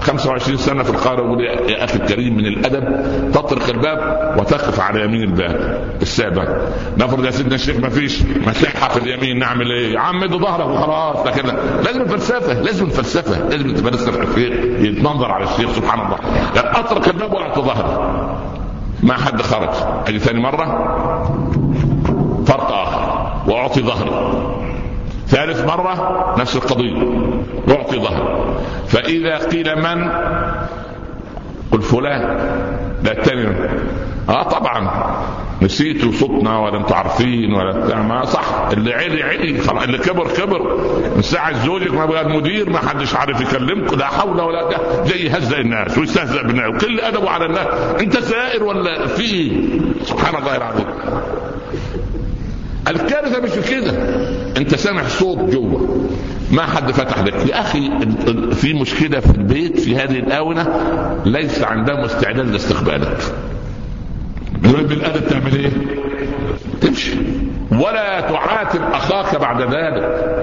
[0.01, 2.83] 25 سنة في القاهرة يقول يا أخي الكريم من الأدب
[3.31, 3.99] تطرق الباب
[4.39, 6.47] وتقف على يمين الباب السابع
[6.97, 10.67] نفرض يا سيدنا الشيخ ما فيش مساحه في اليمين نعمل إيه؟ يا عم ده ظهرك
[10.67, 11.47] وخلاص لكن
[11.85, 16.17] لازم الفلسفة لازم الفلسفة لازم الفلسفه الشيخ يتمنظر على الشيخ سبحان الله.
[16.55, 18.27] يعني أطرق الباب واعطي ظهري
[19.03, 19.69] ما حد خرج.
[20.07, 20.65] أجي ثاني مرة
[22.47, 24.09] فرق آخر وأعطي ظهري
[25.33, 27.03] ثالث مرة نفس القضية
[27.67, 28.55] يعطي ظهر.
[28.87, 30.09] فإذا قيل من؟
[31.71, 32.21] قل فلان.
[33.03, 33.47] لا الثاني
[34.29, 34.89] آه طبعا.
[35.61, 38.45] نسيتوا صوتنا ولا أنتوا عارفين ولا ما صح.
[38.71, 40.77] اللي علي علي خلاص اللي كبر كبر.
[41.15, 43.97] من ساعة زوجك ما بقى المدير ما حدش عارف يكلمكم.
[43.97, 45.03] لا حول ولا قوة.
[45.05, 46.75] جاي يهزأ الناس ويستهزأ بالناس.
[46.75, 47.67] وكل أدبه على الناس.
[48.01, 49.51] أنت سائر ولا في إيه؟
[50.03, 50.85] سبحان الله العظيم.
[52.87, 53.91] الكارثة مش في كده.
[54.57, 56.07] انت سامع صوت جوه.
[56.51, 57.91] ما حد فتح لك يا أخي
[58.51, 60.67] في مشكلة في البيت في هذه الآونة
[61.25, 63.17] ليس عندهم استعداد لاستقبالك.
[64.65, 65.71] يقول بالادب تعمل إيه؟
[66.81, 67.11] تمشي.
[67.71, 70.33] ولا تعاتب أخاك بعد ذلك.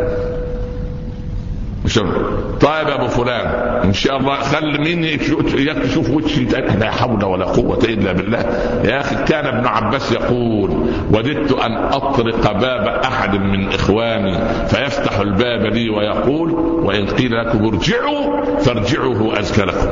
[2.60, 3.46] طيب يا أبو فلان
[3.84, 6.44] إن شاء الله خلي مين يشوف وجهي
[6.78, 8.38] لا حول ولا قوة إلا بالله.
[8.84, 10.70] يا أخي كان ابن عباس يقول
[11.12, 16.50] وددت أن أطرق باب أحد من إخواني فيفتح الباب لي ويقول
[16.84, 19.88] وإن قيل لكم ارجعوا فارجعوا هو أزكى لكم.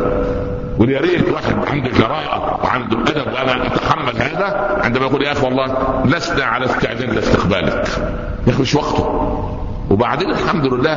[0.78, 6.02] ويا ريت واحد عنده جراءة وعنده أدب وأنا أتحمل هذا عندما يقول يا أخي والله
[6.06, 7.88] لسنا على استعداد لاستقبالك.
[8.46, 9.57] يا أخي مش وقته.
[9.90, 10.96] وبعدين الحمد لله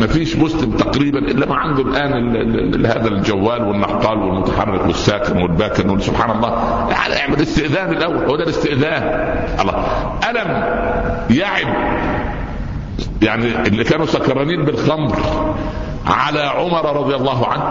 [0.00, 6.30] ما فيش مسلم تقريبا إلا ما عنده الآن هذا الجوال والنحقال والمتحرك والساكن والباكن سبحان
[6.30, 6.50] الله.
[6.90, 8.24] يعني اعمل استئذان الأول.
[8.24, 9.02] هو ده الاستئذان.
[9.60, 9.84] الله.
[10.30, 10.64] ألم
[11.30, 11.66] يعب
[13.22, 15.16] يعني اللي كانوا سكرانين بالخمر
[16.06, 17.64] على عمر رضي الله عنه؟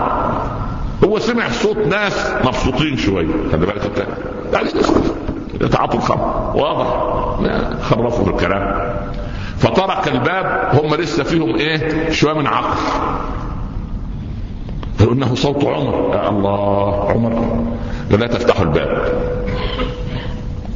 [1.05, 4.07] هو سمع صوت ناس مبسوطين شوية خلي بالك انت.
[4.53, 4.69] يعني
[5.61, 6.51] يتعاطوا الخمر.
[6.55, 6.87] واضح.
[7.81, 8.91] خرفوا في الكلام.
[9.61, 12.77] فطرق الباب هم لسه فيهم إيه؟ شوية من عقل.
[14.99, 16.11] قالوا إنه صوت عمر.
[16.13, 17.63] يا الله عمر
[18.11, 19.13] لا تفتحوا الباب.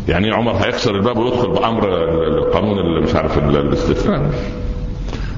[0.07, 1.87] يعني عمر هيكسر الباب ويدخل بأمر
[2.27, 4.31] القانون اللي مش عارف الاستثناء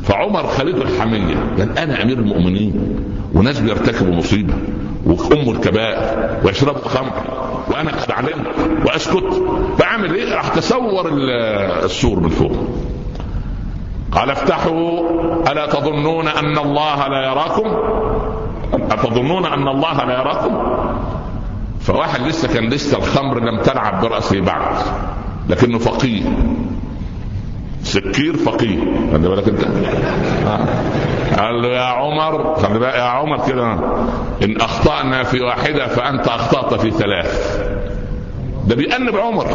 [0.04, 1.36] فعمر خليط الحمية.
[1.58, 3.00] قال أنا أمير المؤمنين
[3.34, 4.54] وناس بيرتكبوا مصيبة
[5.06, 7.14] وام الكبائر ويشربوا خمر
[7.72, 8.48] وأنا قد علمت
[8.86, 9.44] وأسكت.
[9.78, 11.10] فاعمل إيه؟ راح تصور
[11.84, 12.67] السور من فوق.
[14.18, 15.00] قال افتحوا
[15.52, 17.78] ألا تظنون أن الله لا يراكم؟
[18.92, 20.58] أتظنون أن الله لا يراكم؟
[21.82, 24.76] فواحد لسه كان لسه الخمر لم تلعب برأسه بعد
[25.50, 26.24] لكنه فقيه.
[27.84, 28.80] سكير فقيه.
[29.14, 29.62] خلي بالك انت.
[31.40, 33.74] قال له يا عمر خلي بالك يا عمر كده.
[34.44, 37.60] إن أخطأنا في واحدة فأنت أخطأت في ثلاث.
[38.68, 39.48] ده بيأنب عمر.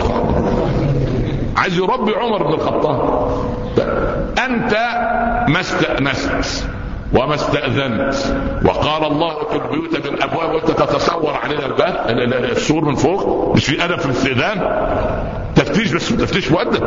[1.57, 3.29] عايز يربي عمر بن الخطاب.
[4.39, 4.75] أنت
[5.49, 6.69] ما استأنست
[7.15, 8.15] وما استأذنت
[8.65, 12.07] وقال الله ادخل البيوت بالابواب وأنت تتصور علينا الباب
[12.53, 14.59] السور من فوق مش في أدب في الاستئذان؟
[15.55, 16.87] تفتيش بس تفتيش مؤدب.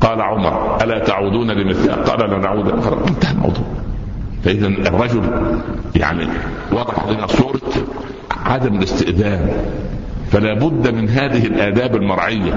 [0.00, 2.68] قال عمر ألا تعودون لمثلها قال لا نعود.
[3.08, 3.64] انتهى الموضوع.
[4.44, 5.22] فإذا الرجل
[5.96, 6.28] يعني
[6.72, 7.60] وضع لنا صورة
[8.46, 9.52] عدم الاستئذان.
[10.32, 12.54] فلا بد من هذه الآداب المرعية.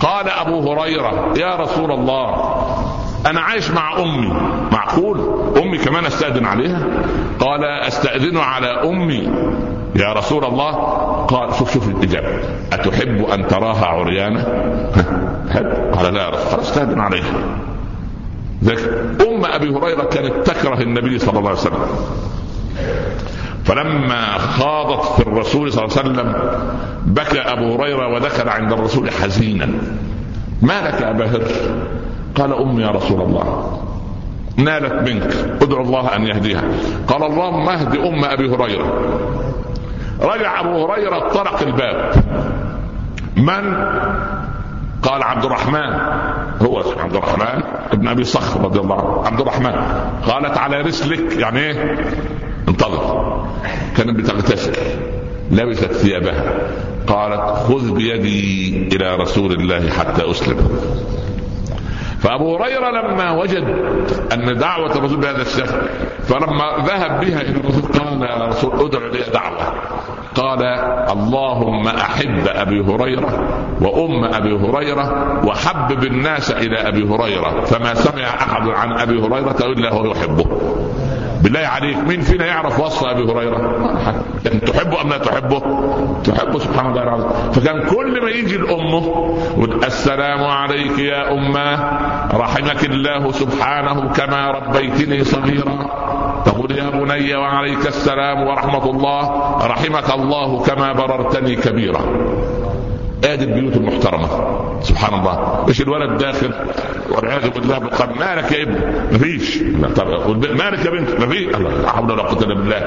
[0.00, 2.34] قال أبو هريرة يا رسول الله
[3.26, 4.28] أنا عايش مع أمي.
[4.72, 5.20] معقول؟
[5.62, 6.86] أمي كمان أستأذن عليها؟
[7.40, 9.30] قال أستأذن على أمي.
[9.96, 10.72] يا رسول الله
[11.28, 12.28] قال شوف شوف الإجابة.
[12.72, 14.42] أتحب أن تراها عريانة؟
[15.96, 17.34] قال لا يا رسول الله أستأذن عليها.
[18.64, 18.88] ذلك
[19.28, 21.86] أم أبي هريرة كانت تكره النبي صلى الله عليه وسلم.
[23.68, 26.34] فلما خاضت في الرسول صلى الله عليه وسلم
[27.06, 29.68] بكى أبو هريرة ودخل عند الرسول حزينا.
[30.62, 31.42] ما لك أبا هر؟
[32.34, 33.78] قال امي يا رسول الله.
[34.56, 36.62] نالت منك ادعو الله أن يهديها.
[37.08, 38.92] قال اللهم اهد أم أبي هريرة.
[40.22, 42.12] رجع أبو هريرة طرق الباب.
[43.36, 43.74] من؟
[45.02, 45.92] قال عبد الرحمن.
[46.62, 49.26] هو عبد الرحمن ابن أبي صخر رضي الله عنه.
[49.26, 49.74] عبد الرحمن.
[50.26, 51.36] قالت على رسلك.
[51.38, 51.96] يعني إيه؟
[52.78, 53.46] انتظر
[53.96, 54.72] كانت بتغتسل.
[55.50, 56.42] لبست ثيابها.
[57.06, 60.56] قالت خذ بيدي إلى رسول الله حتى أسلم.
[62.20, 63.64] فأبو هريرة لما وجد
[64.32, 65.78] أن دعوة الرسول بهذا الشكل
[66.22, 69.74] فلما ذهب بها إلى الرسول قال يا رسول ادع لي دعوة.
[70.34, 70.62] قال
[71.12, 73.48] اللهم أحب أبي هريرة
[73.80, 79.94] وأم أبي هريرة وحبب الناس إلى أبي هريرة فما سمع أحد عن أبي هريرة إلا
[79.94, 80.46] هو يحبه.
[81.42, 83.58] بالله عليك مين فينا يعرف وصف أبي هريرة؟
[84.44, 85.58] لكن تحبه أم لا تحبه؟
[86.24, 89.34] تحبه سبحان الله العظيم فكان كل ما يجي لأمه
[89.86, 91.74] السلام عليك يا أمة
[92.34, 95.78] رحمك الله سبحانه كما ربيتني صغيرا
[96.44, 99.22] تقول يا بني وعليك السلام ورحمة الله
[99.66, 102.00] رحمك الله كما بررتني كبيرا
[103.24, 104.28] ادي البيوت المحترمه
[104.82, 105.64] سبحان الله.
[105.68, 106.50] مش الولد داخل
[107.10, 108.10] والعياذ بالله بالقلب.
[108.18, 108.78] مالك يا ابني؟
[109.12, 109.58] مفيش.
[110.58, 111.46] مالك يا بنت؟ مفيش.
[111.56, 112.78] لا حول ولا قوة إلا بالله.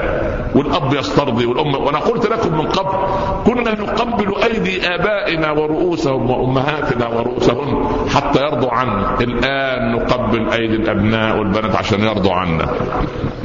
[0.54, 1.74] والأب يسترضي والأم.
[1.74, 2.98] وأنا قلت لكم من قبل
[3.46, 9.16] كنا نقبل أيدي آبائنا ورؤوسهم وأمهاتنا ورؤوسهن حتى يرضوا عنا.
[9.20, 12.66] الآن نقبل أيدي الأبناء والبنات عشان يرضوا عنا.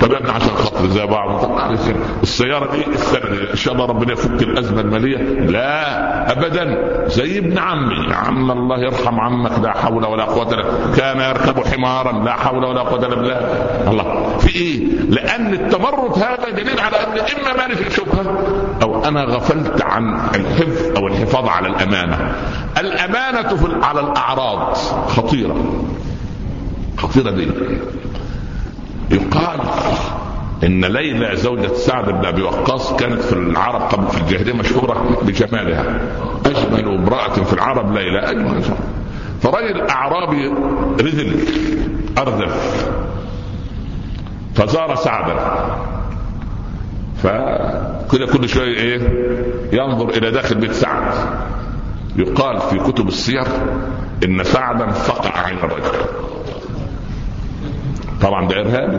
[0.02, 1.52] طب يا ابني عشان خاطر زي بعض.
[2.24, 5.18] السيارة دي السنة إن شاء الله ربنا يفك الأزمة المالية.
[5.52, 6.88] لا ابدا.
[7.08, 8.14] زي ابن عمي.
[8.14, 10.64] عم الله يرحم عمك لا حول ولا قوة الا
[10.98, 13.40] كان يركب حمارا لا حول ولا قوة الا بالله
[13.88, 14.38] الله.
[14.38, 18.38] في إيه؟ لأن التمرد هذا دليل على ان إما مالي في شبهه
[18.84, 22.36] أو أنا غفلت عن الحفظ أو الحفاظ على الأمانة.
[22.80, 24.74] الأمانة في على الأعراض
[25.08, 25.56] خطيرة.
[26.98, 27.48] خطيرة دي.
[29.12, 29.60] يقال
[30.64, 36.00] إن ليلى زوجة سعد بن أبي وقاص كانت في العرب قبل في الجاهلية مشهورة بجمالها
[36.46, 38.62] أجمل امرأة في العرب ليلى أجمل
[39.42, 40.48] فرجل اعرابي
[41.02, 41.40] رذل
[42.18, 42.88] اردف
[44.56, 45.36] فزار سعدا
[47.24, 49.02] فكده كل شوية إيه
[49.74, 51.14] ينظر إلى داخل بيت سعد
[52.16, 53.44] يقال في كتب السير
[54.26, 55.98] إن سعدا فقع عين الرجل
[58.22, 58.98] طبعا ده إرهابي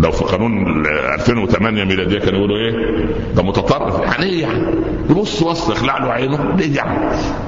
[0.00, 4.66] لو في قانون 2008 ميلادية كانوا يقولوا إيه؟ ده متطرف يعني إيه يعني؟
[5.10, 6.98] يبص وص يخلع له عينه ليه يعني؟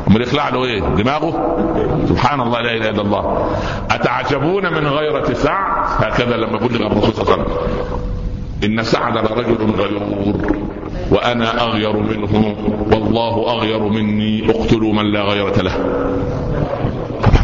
[0.08, 1.56] أمال يخلع له إيه؟ دماغه؟
[2.08, 3.50] سبحان الله لا إله إلا الله
[3.90, 8.13] أتعجبون من غيرة سعد هكذا لما بلغ الرسول صلى الله عليه وسلم
[8.64, 10.56] إن سعد لرجل غيور
[11.10, 12.56] وأنا أغير منه
[12.92, 15.72] والله أغير مني اقتلوا من لا غيرة له.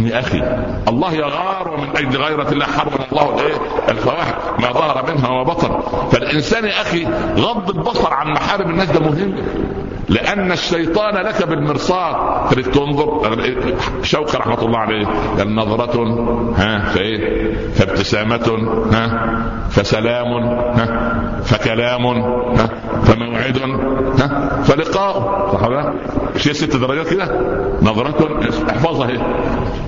[0.00, 0.42] يا أخي
[0.88, 3.54] الله يغار ومن أجل غيرة الله حرم الله الايه
[3.88, 5.80] الفواحش ما ظهر منها وبطن.
[6.10, 7.06] فالإنسان يا أخي
[7.36, 9.34] غض البصر عن محارم الناس ده مهم.
[10.10, 12.14] لأن الشيطان لك بالمرصاد.
[12.50, 13.36] تريد تنظر؟
[14.02, 15.06] شوقي رحمة الله عليه.
[15.38, 16.04] قال نظرة
[16.56, 18.58] ها فايه فابتسامة
[18.92, 19.40] ها
[19.70, 21.12] فسلام ها
[21.44, 22.68] فكلام ها
[23.04, 23.58] فموعد
[24.20, 25.50] ها فلقاء.
[25.52, 25.94] صح ولا
[26.46, 27.24] هي ست درجات كده؟
[27.82, 28.40] نظرة.
[28.70, 29.18] احفظها هي.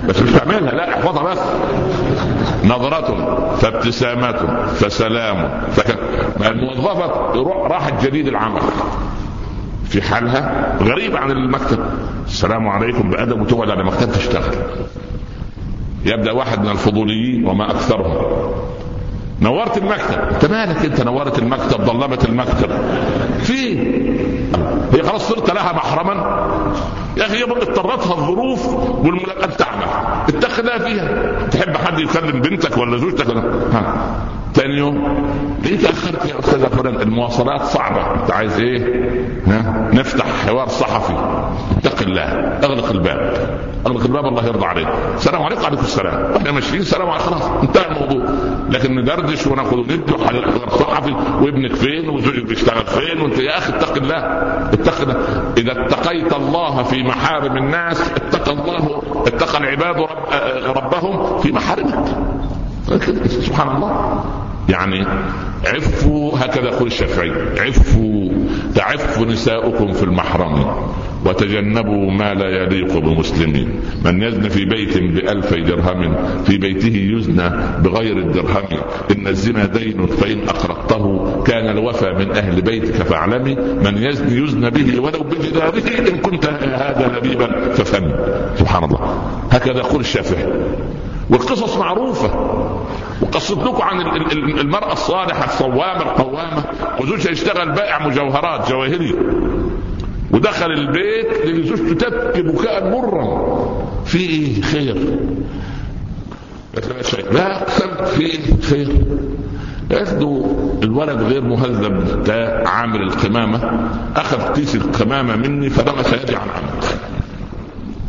[0.07, 1.39] بس مش تعملها لا احفظها بس.
[2.65, 5.97] نظرة فابتسامة فسلام فك...
[6.45, 7.07] الموظفة
[7.67, 8.61] راحت جديد العمل.
[9.93, 11.79] في حالها غريبة عن المكتب.
[12.25, 14.55] السلام عليكم بأدب وتقعد على مكتب تشتغل.
[16.05, 18.25] يبدأ واحد من الفضوليين وما أكثرهم.
[19.41, 20.19] نورت المكتب.
[20.33, 22.69] أنت مالك أنت نورت المكتب؟ ظلمت المكتب.
[23.43, 23.79] في
[24.93, 26.13] هي خلاص صرت لها محرما.
[27.17, 28.67] يا أخي اضطرتها الظروف
[29.05, 29.87] والملاقات تعمل.
[30.29, 31.33] اتخذها فيها.
[31.47, 33.41] تحب حد يكلم بنتك ولا زوجتك ولا؟
[33.73, 34.05] ها.
[34.53, 35.27] ثاني يوم
[35.63, 38.21] ليه تأخرت يا أستاذ فلان؟ المواصلات صعبة.
[38.21, 39.09] أنت عايز إيه؟
[39.93, 41.13] نفتح حوار صحفي.
[41.77, 42.23] اتق الله.
[42.63, 43.49] أغلق الباب.
[43.87, 44.87] أغلق الباب الله يرضى عليك.
[45.15, 45.61] السلام عليكم.
[45.63, 46.33] وعليكم السلام.
[46.35, 46.83] إحنا ماشيين.
[46.83, 47.43] سلام عليكم خلاص.
[47.63, 48.25] انتهى الموضوع.
[48.69, 51.11] لكن ندردش وناخذ وندي وحوار صحفي.
[51.41, 54.17] وابنك فين؟ وزوجك بيشتغل فين؟ وانت يا أخي اتق الله.
[54.73, 55.15] اتق الله.
[55.57, 59.01] إذا اتقيت الله في محارم الناس اتقى الله.
[59.27, 62.05] اتقى العباد رب ربهم في محارمك.
[63.27, 64.23] سبحان الله.
[64.69, 65.05] يعني
[65.65, 67.31] عفوا هكذا يقول الشافعي.
[67.59, 68.29] عفوا
[68.75, 70.65] تعف نساؤكم في المحرم
[71.25, 77.49] وتجنبوا ما لا يليق بمسلمين من يزن في بيت بألفي درهم في بيته يزنى
[77.83, 78.63] بغير الدرهم.
[79.11, 84.99] إن الزنا دين فإن أقرضته كان الوفى من أهل بيتك فاعلمي من يزن يزن به
[84.99, 88.11] ولو بجداره إن كنت هذا لبيبا ففهم
[88.55, 89.23] سبحان الله.
[89.51, 90.45] هكذا يقول الشافعي.
[91.29, 92.29] والقصص معروفة.
[93.21, 94.01] وقصت لكم عن
[94.59, 96.63] المرأة الصالحة الصوامة القوامة.
[97.01, 99.15] وزوجها يشتغل بائع مجوهرات جواهري
[100.31, 103.57] ودخل البيت لقي زوجته تبكي بكاء مرا
[104.05, 104.95] في إيه؟ خير.
[107.31, 107.65] لا
[108.05, 108.87] في خير.
[109.91, 116.47] قالت له الولد غير مهذب ده عامل القمامة أخذ كيس القمامة مني فلمس يدي عن
[116.49, 116.83] عمد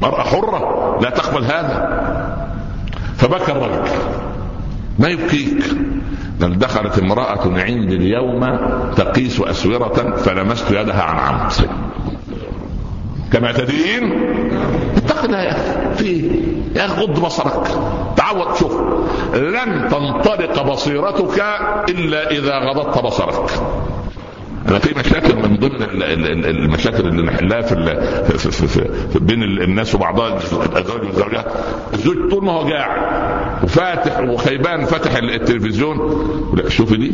[0.02, 2.05] مرأة حرة لا تقبل هذا.
[3.16, 3.88] فبكى الرجل.
[4.99, 5.64] ما يبكيك
[6.40, 8.57] بل دخلت امرأة عندي اليوم
[8.97, 11.53] تقيس أسورة فلمست يدها عن عمد.
[13.32, 14.12] كما تدين؟
[14.97, 16.30] اتق الله يا أخي في؟
[16.76, 17.68] يا أخي غض بصرك.
[18.16, 18.80] تعود شوف
[19.34, 21.45] لن تنطلق بصيرتك
[21.88, 23.51] إلا إذا غضضت بصرك.
[24.68, 25.82] أنا في مشاكل من ضمن
[26.44, 27.98] المشاكل اللي نحلها في,
[28.38, 28.68] في, في,
[29.12, 31.46] في, بين الناس وبعضها الأزواج والزوجات.
[31.94, 33.00] الزوج طول ما هو قاعد
[33.64, 35.98] وفاتح وخيبان فتح التلفزيون
[36.68, 37.12] شوفي دي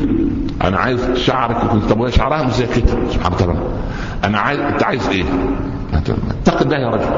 [0.65, 3.11] أنا عايز شعرك يكون طب شعرها مش زي كده.
[3.11, 3.73] سبحان الله.
[4.25, 5.25] أنا عايز أنت عايز إيه؟
[6.47, 7.11] اتق الله يا رجل.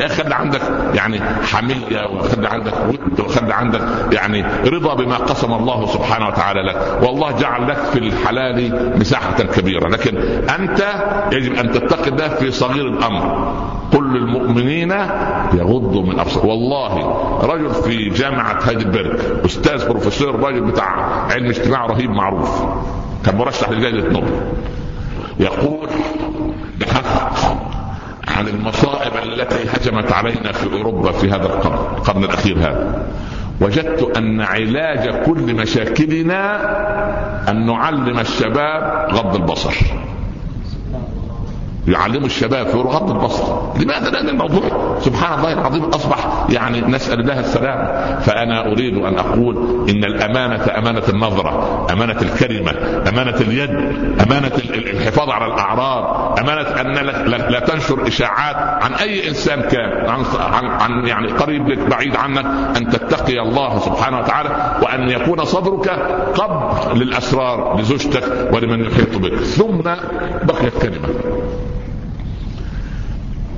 [0.00, 0.60] يا أخي خلي عندك
[0.94, 3.80] يعني حمية وخلي عندك ود وخلي عندك
[4.12, 6.98] يعني رضا بما قسم الله سبحانه وتعالى لك.
[7.02, 9.73] والله جعل لك في الحلال مساحة كبيرة.
[9.80, 10.16] لكن
[10.58, 10.84] أنت
[11.32, 13.54] يجب أن تتقي في صغير الأمر.
[13.92, 14.90] قل للمؤمنين
[15.54, 16.94] يغضوا من ابصار والله
[17.42, 20.86] رجل في جامعة هايدلبرج أستاذ بروفيسور راجل بتاع
[21.30, 22.62] علم اجتماع رهيب معروف
[23.26, 24.40] كان مرشح لجائزة نوبل.
[25.40, 25.88] يقول
[26.80, 27.46] بحث
[28.28, 33.06] عن المصائب التي هجمت علينا في أوروبا في هذا القرن القرن الأخير هذا.
[33.60, 36.60] وجدت أن علاج كل مشاكلنا
[37.50, 39.74] أن نعلم الشباب غض البصر.
[41.88, 43.78] يعلموا الشباب في غض البصر.
[43.82, 48.04] لماذا لأن الموضوع سبحان الله العظيم أصبح يعني نسأل الله السلام.
[48.20, 49.56] فأنا أريد أن أقول
[49.90, 52.70] إن الأمانة أمانة النظرة أمانة الكلمة
[53.08, 53.70] أمانة اليد
[54.20, 56.92] أمانة الحفاظ على الأعراض أمانة أن
[57.52, 62.46] لا تنشر إشاعات عن أي إنسان كان عن, عن, عن يعني قريب لك بعيد عنك
[62.76, 65.88] أن تتقي الله سبحانه وتعالى وأن يكون صدرك
[66.34, 69.34] قبل للأسرار لزوجتك ولمن يحيط بك.
[69.34, 69.76] ثم
[70.42, 71.08] بقيت كلمة.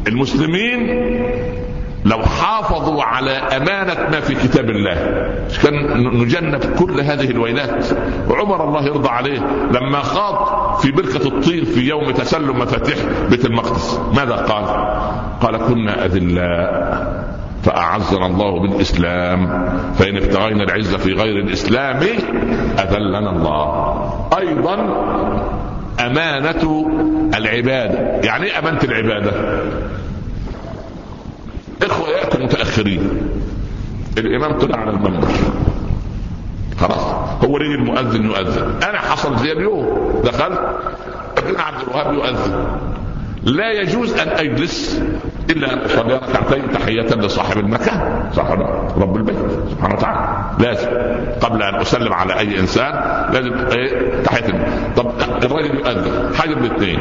[0.07, 1.07] المسلمين
[2.05, 4.95] لو حافظوا على أمانة ما في كتاب الله.
[5.63, 5.75] كان
[6.19, 7.87] نجنب كل هذه الويلات.
[8.31, 9.39] وعمر الله يرضى عليه
[9.73, 12.99] لما خاض في بركة الطين في يوم تسلم مفاتيح
[13.31, 14.01] بيت المقدس.
[14.17, 14.65] ماذا قال؟
[15.41, 17.27] قال كنا أذلاء
[17.63, 19.69] فأعزنا الله بالإسلام.
[19.99, 22.01] فإن ابتغينا العزة في غير الإسلام
[22.79, 24.29] أذلنا الله.
[24.39, 24.77] أيضا
[26.01, 26.91] أمانة
[27.37, 27.99] العبادة.
[28.25, 29.33] يعني إيه أمانة العبادة؟
[31.83, 33.11] إخوة يأتوا متأخرين
[34.19, 35.29] الإمام طلع على المنبر.
[36.79, 37.03] خلاص
[37.45, 38.71] هو ليه المؤذن يؤذن.
[38.89, 40.13] أنا حصل زي اليوم.
[40.25, 40.61] دخلت
[41.39, 42.67] ابن عبد الوهاب يؤذن.
[43.47, 45.03] لا يجوز أن أجلس
[45.51, 48.61] إلا ان اصلي ركعتين تحية لصاحب المكان صاحب
[48.97, 49.37] رب البيت
[49.71, 50.47] سبحانه وتعالى.
[50.59, 50.89] لازم.
[51.41, 52.93] قبل أن أسلم على أي إنسان
[53.33, 54.67] لازم إيه تحية.
[54.97, 55.13] طب
[55.45, 57.01] الراجل يؤذن حاجة من الاثنين.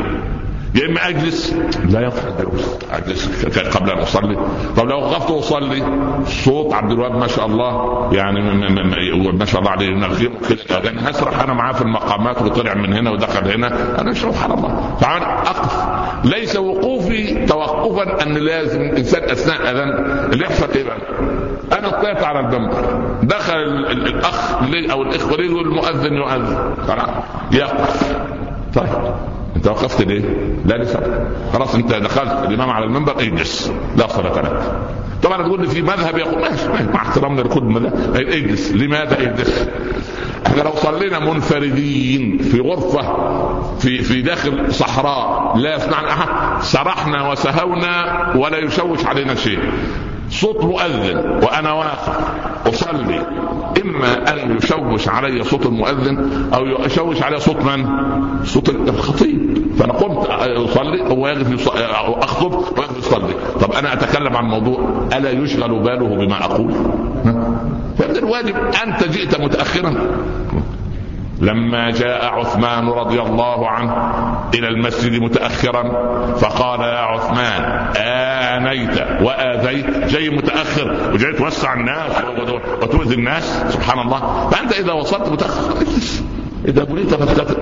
[0.75, 1.55] يا إما أجلس.
[1.89, 2.21] لا ينفع
[2.91, 3.45] أجلس.
[3.77, 4.37] قبل أن أصلي.
[4.77, 5.83] طب لو وقفت وأصلي
[6.25, 8.41] صوت عبد الوهاب ما شاء الله يعني
[9.33, 10.33] ما شاء الله عليه ينغم
[10.69, 14.01] يعني هسرح أنا معاه في المقامات وطلع من هنا ودخل هنا.
[14.01, 14.95] أنا سبحان الله.
[15.01, 15.85] فانا أقف.
[16.25, 19.89] ليس وقوفي توقفا أن لازم الانسان أثناء الاذان
[20.33, 20.97] اللي يحصل إيه بقى؟
[21.79, 23.01] أنا طلعت على المنبر.
[23.23, 23.53] دخل
[23.91, 24.53] الأخ
[24.91, 26.73] أو الإخوة المؤذن يؤذن.
[27.51, 28.15] يقف.
[28.75, 29.34] طيب.
[29.55, 30.21] انت وقفت ليه؟
[30.65, 33.71] لا لسبب خلاص انت دخلت الامام على المنبر اجلس.
[33.97, 34.61] لا صلاة لك.
[35.23, 38.71] طبعا تقول لي في مذهب يقول ماشي مع احترامنا لكل مذهب اجلس.
[38.71, 39.67] لماذا اجلس؟
[40.47, 43.15] إحنا لو صلينا منفردين في غرفة
[43.79, 49.59] في في داخل صحراء لا يسمعنا أحد سرحنا وسهونا ولا يشوش علينا شيء.
[50.29, 52.09] صوت مؤذن وأنا واقف
[52.67, 53.21] أصلي.
[53.83, 57.85] إما أن يشوش علي صوت المؤذن أو يشوش علي صوت من؟
[58.43, 59.57] صوت الخطيب.
[59.79, 61.01] فأنا قمت أصلي.
[61.11, 63.33] هو يجلس أخطب ويجلس يصلي.
[63.61, 66.73] طب أنا أتكلم عن موضوع ألا يشغل باله بما أقول؟
[67.97, 69.93] فمن الواجب؟ أنت جئت متاخرا.
[71.41, 73.93] لما جاء عثمان رضي الله عنه
[74.53, 75.83] إلى المسجد متاخرا
[76.37, 77.61] فقال يا عثمان
[77.97, 79.85] آنيت وآذيت.
[80.07, 82.11] جاي متأخر وجاي توسع الناس
[82.81, 83.63] وتؤذي الناس.
[83.69, 84.49] سبحان الله.
[84.49, 85.73] فأنت إذا وصلت متأخر
[86.67, 87.13] إذا بريت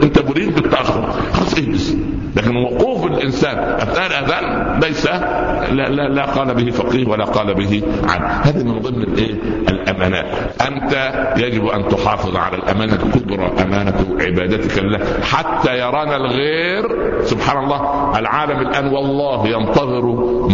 [0.03, 1.97] إنت بريت بالتأخر خلاص اجلس
[2.35, 7.83] لكن وقوف الإنسان اثناء الاذان ليس لا, لا, لا قال به فقيه ولا قال به
[8.03, 9.33] عن هذه من ضمن الإيه؟
[9.69, 10.25] الأمانات.
[10.61, 16.83] أنت يجب أن تحافظ على الأمانة الكبرى أمانة عبادتك لله حتى يرانا الغير.
[17.23, 20.05] سبحان الله العالم الآن والله ينتظر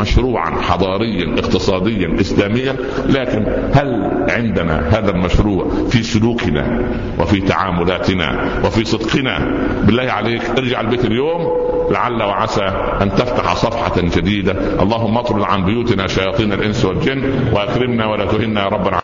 [0.01, 2.75] مشروعا حضاريا اقتصاديا اسلاميا
[3.05, 6.81] لكن هل عندنا هذا المشروع في سلوكنا
[7.19, 9.39] وفي تعاملاتنا وفي صدقنا؟
[9.83, 11.68] بالله عليك ارجع البيت اليوم.
[11.91, 12.63] لعل وعسى
[13.01, 14.51] أن تفتح صفحة جديدة.
[14.83, 18.89] اللهم اطرد عن بيوتنا شياطين الإنس والجن وأكرمنا ولا تهنا يا رب العالمين.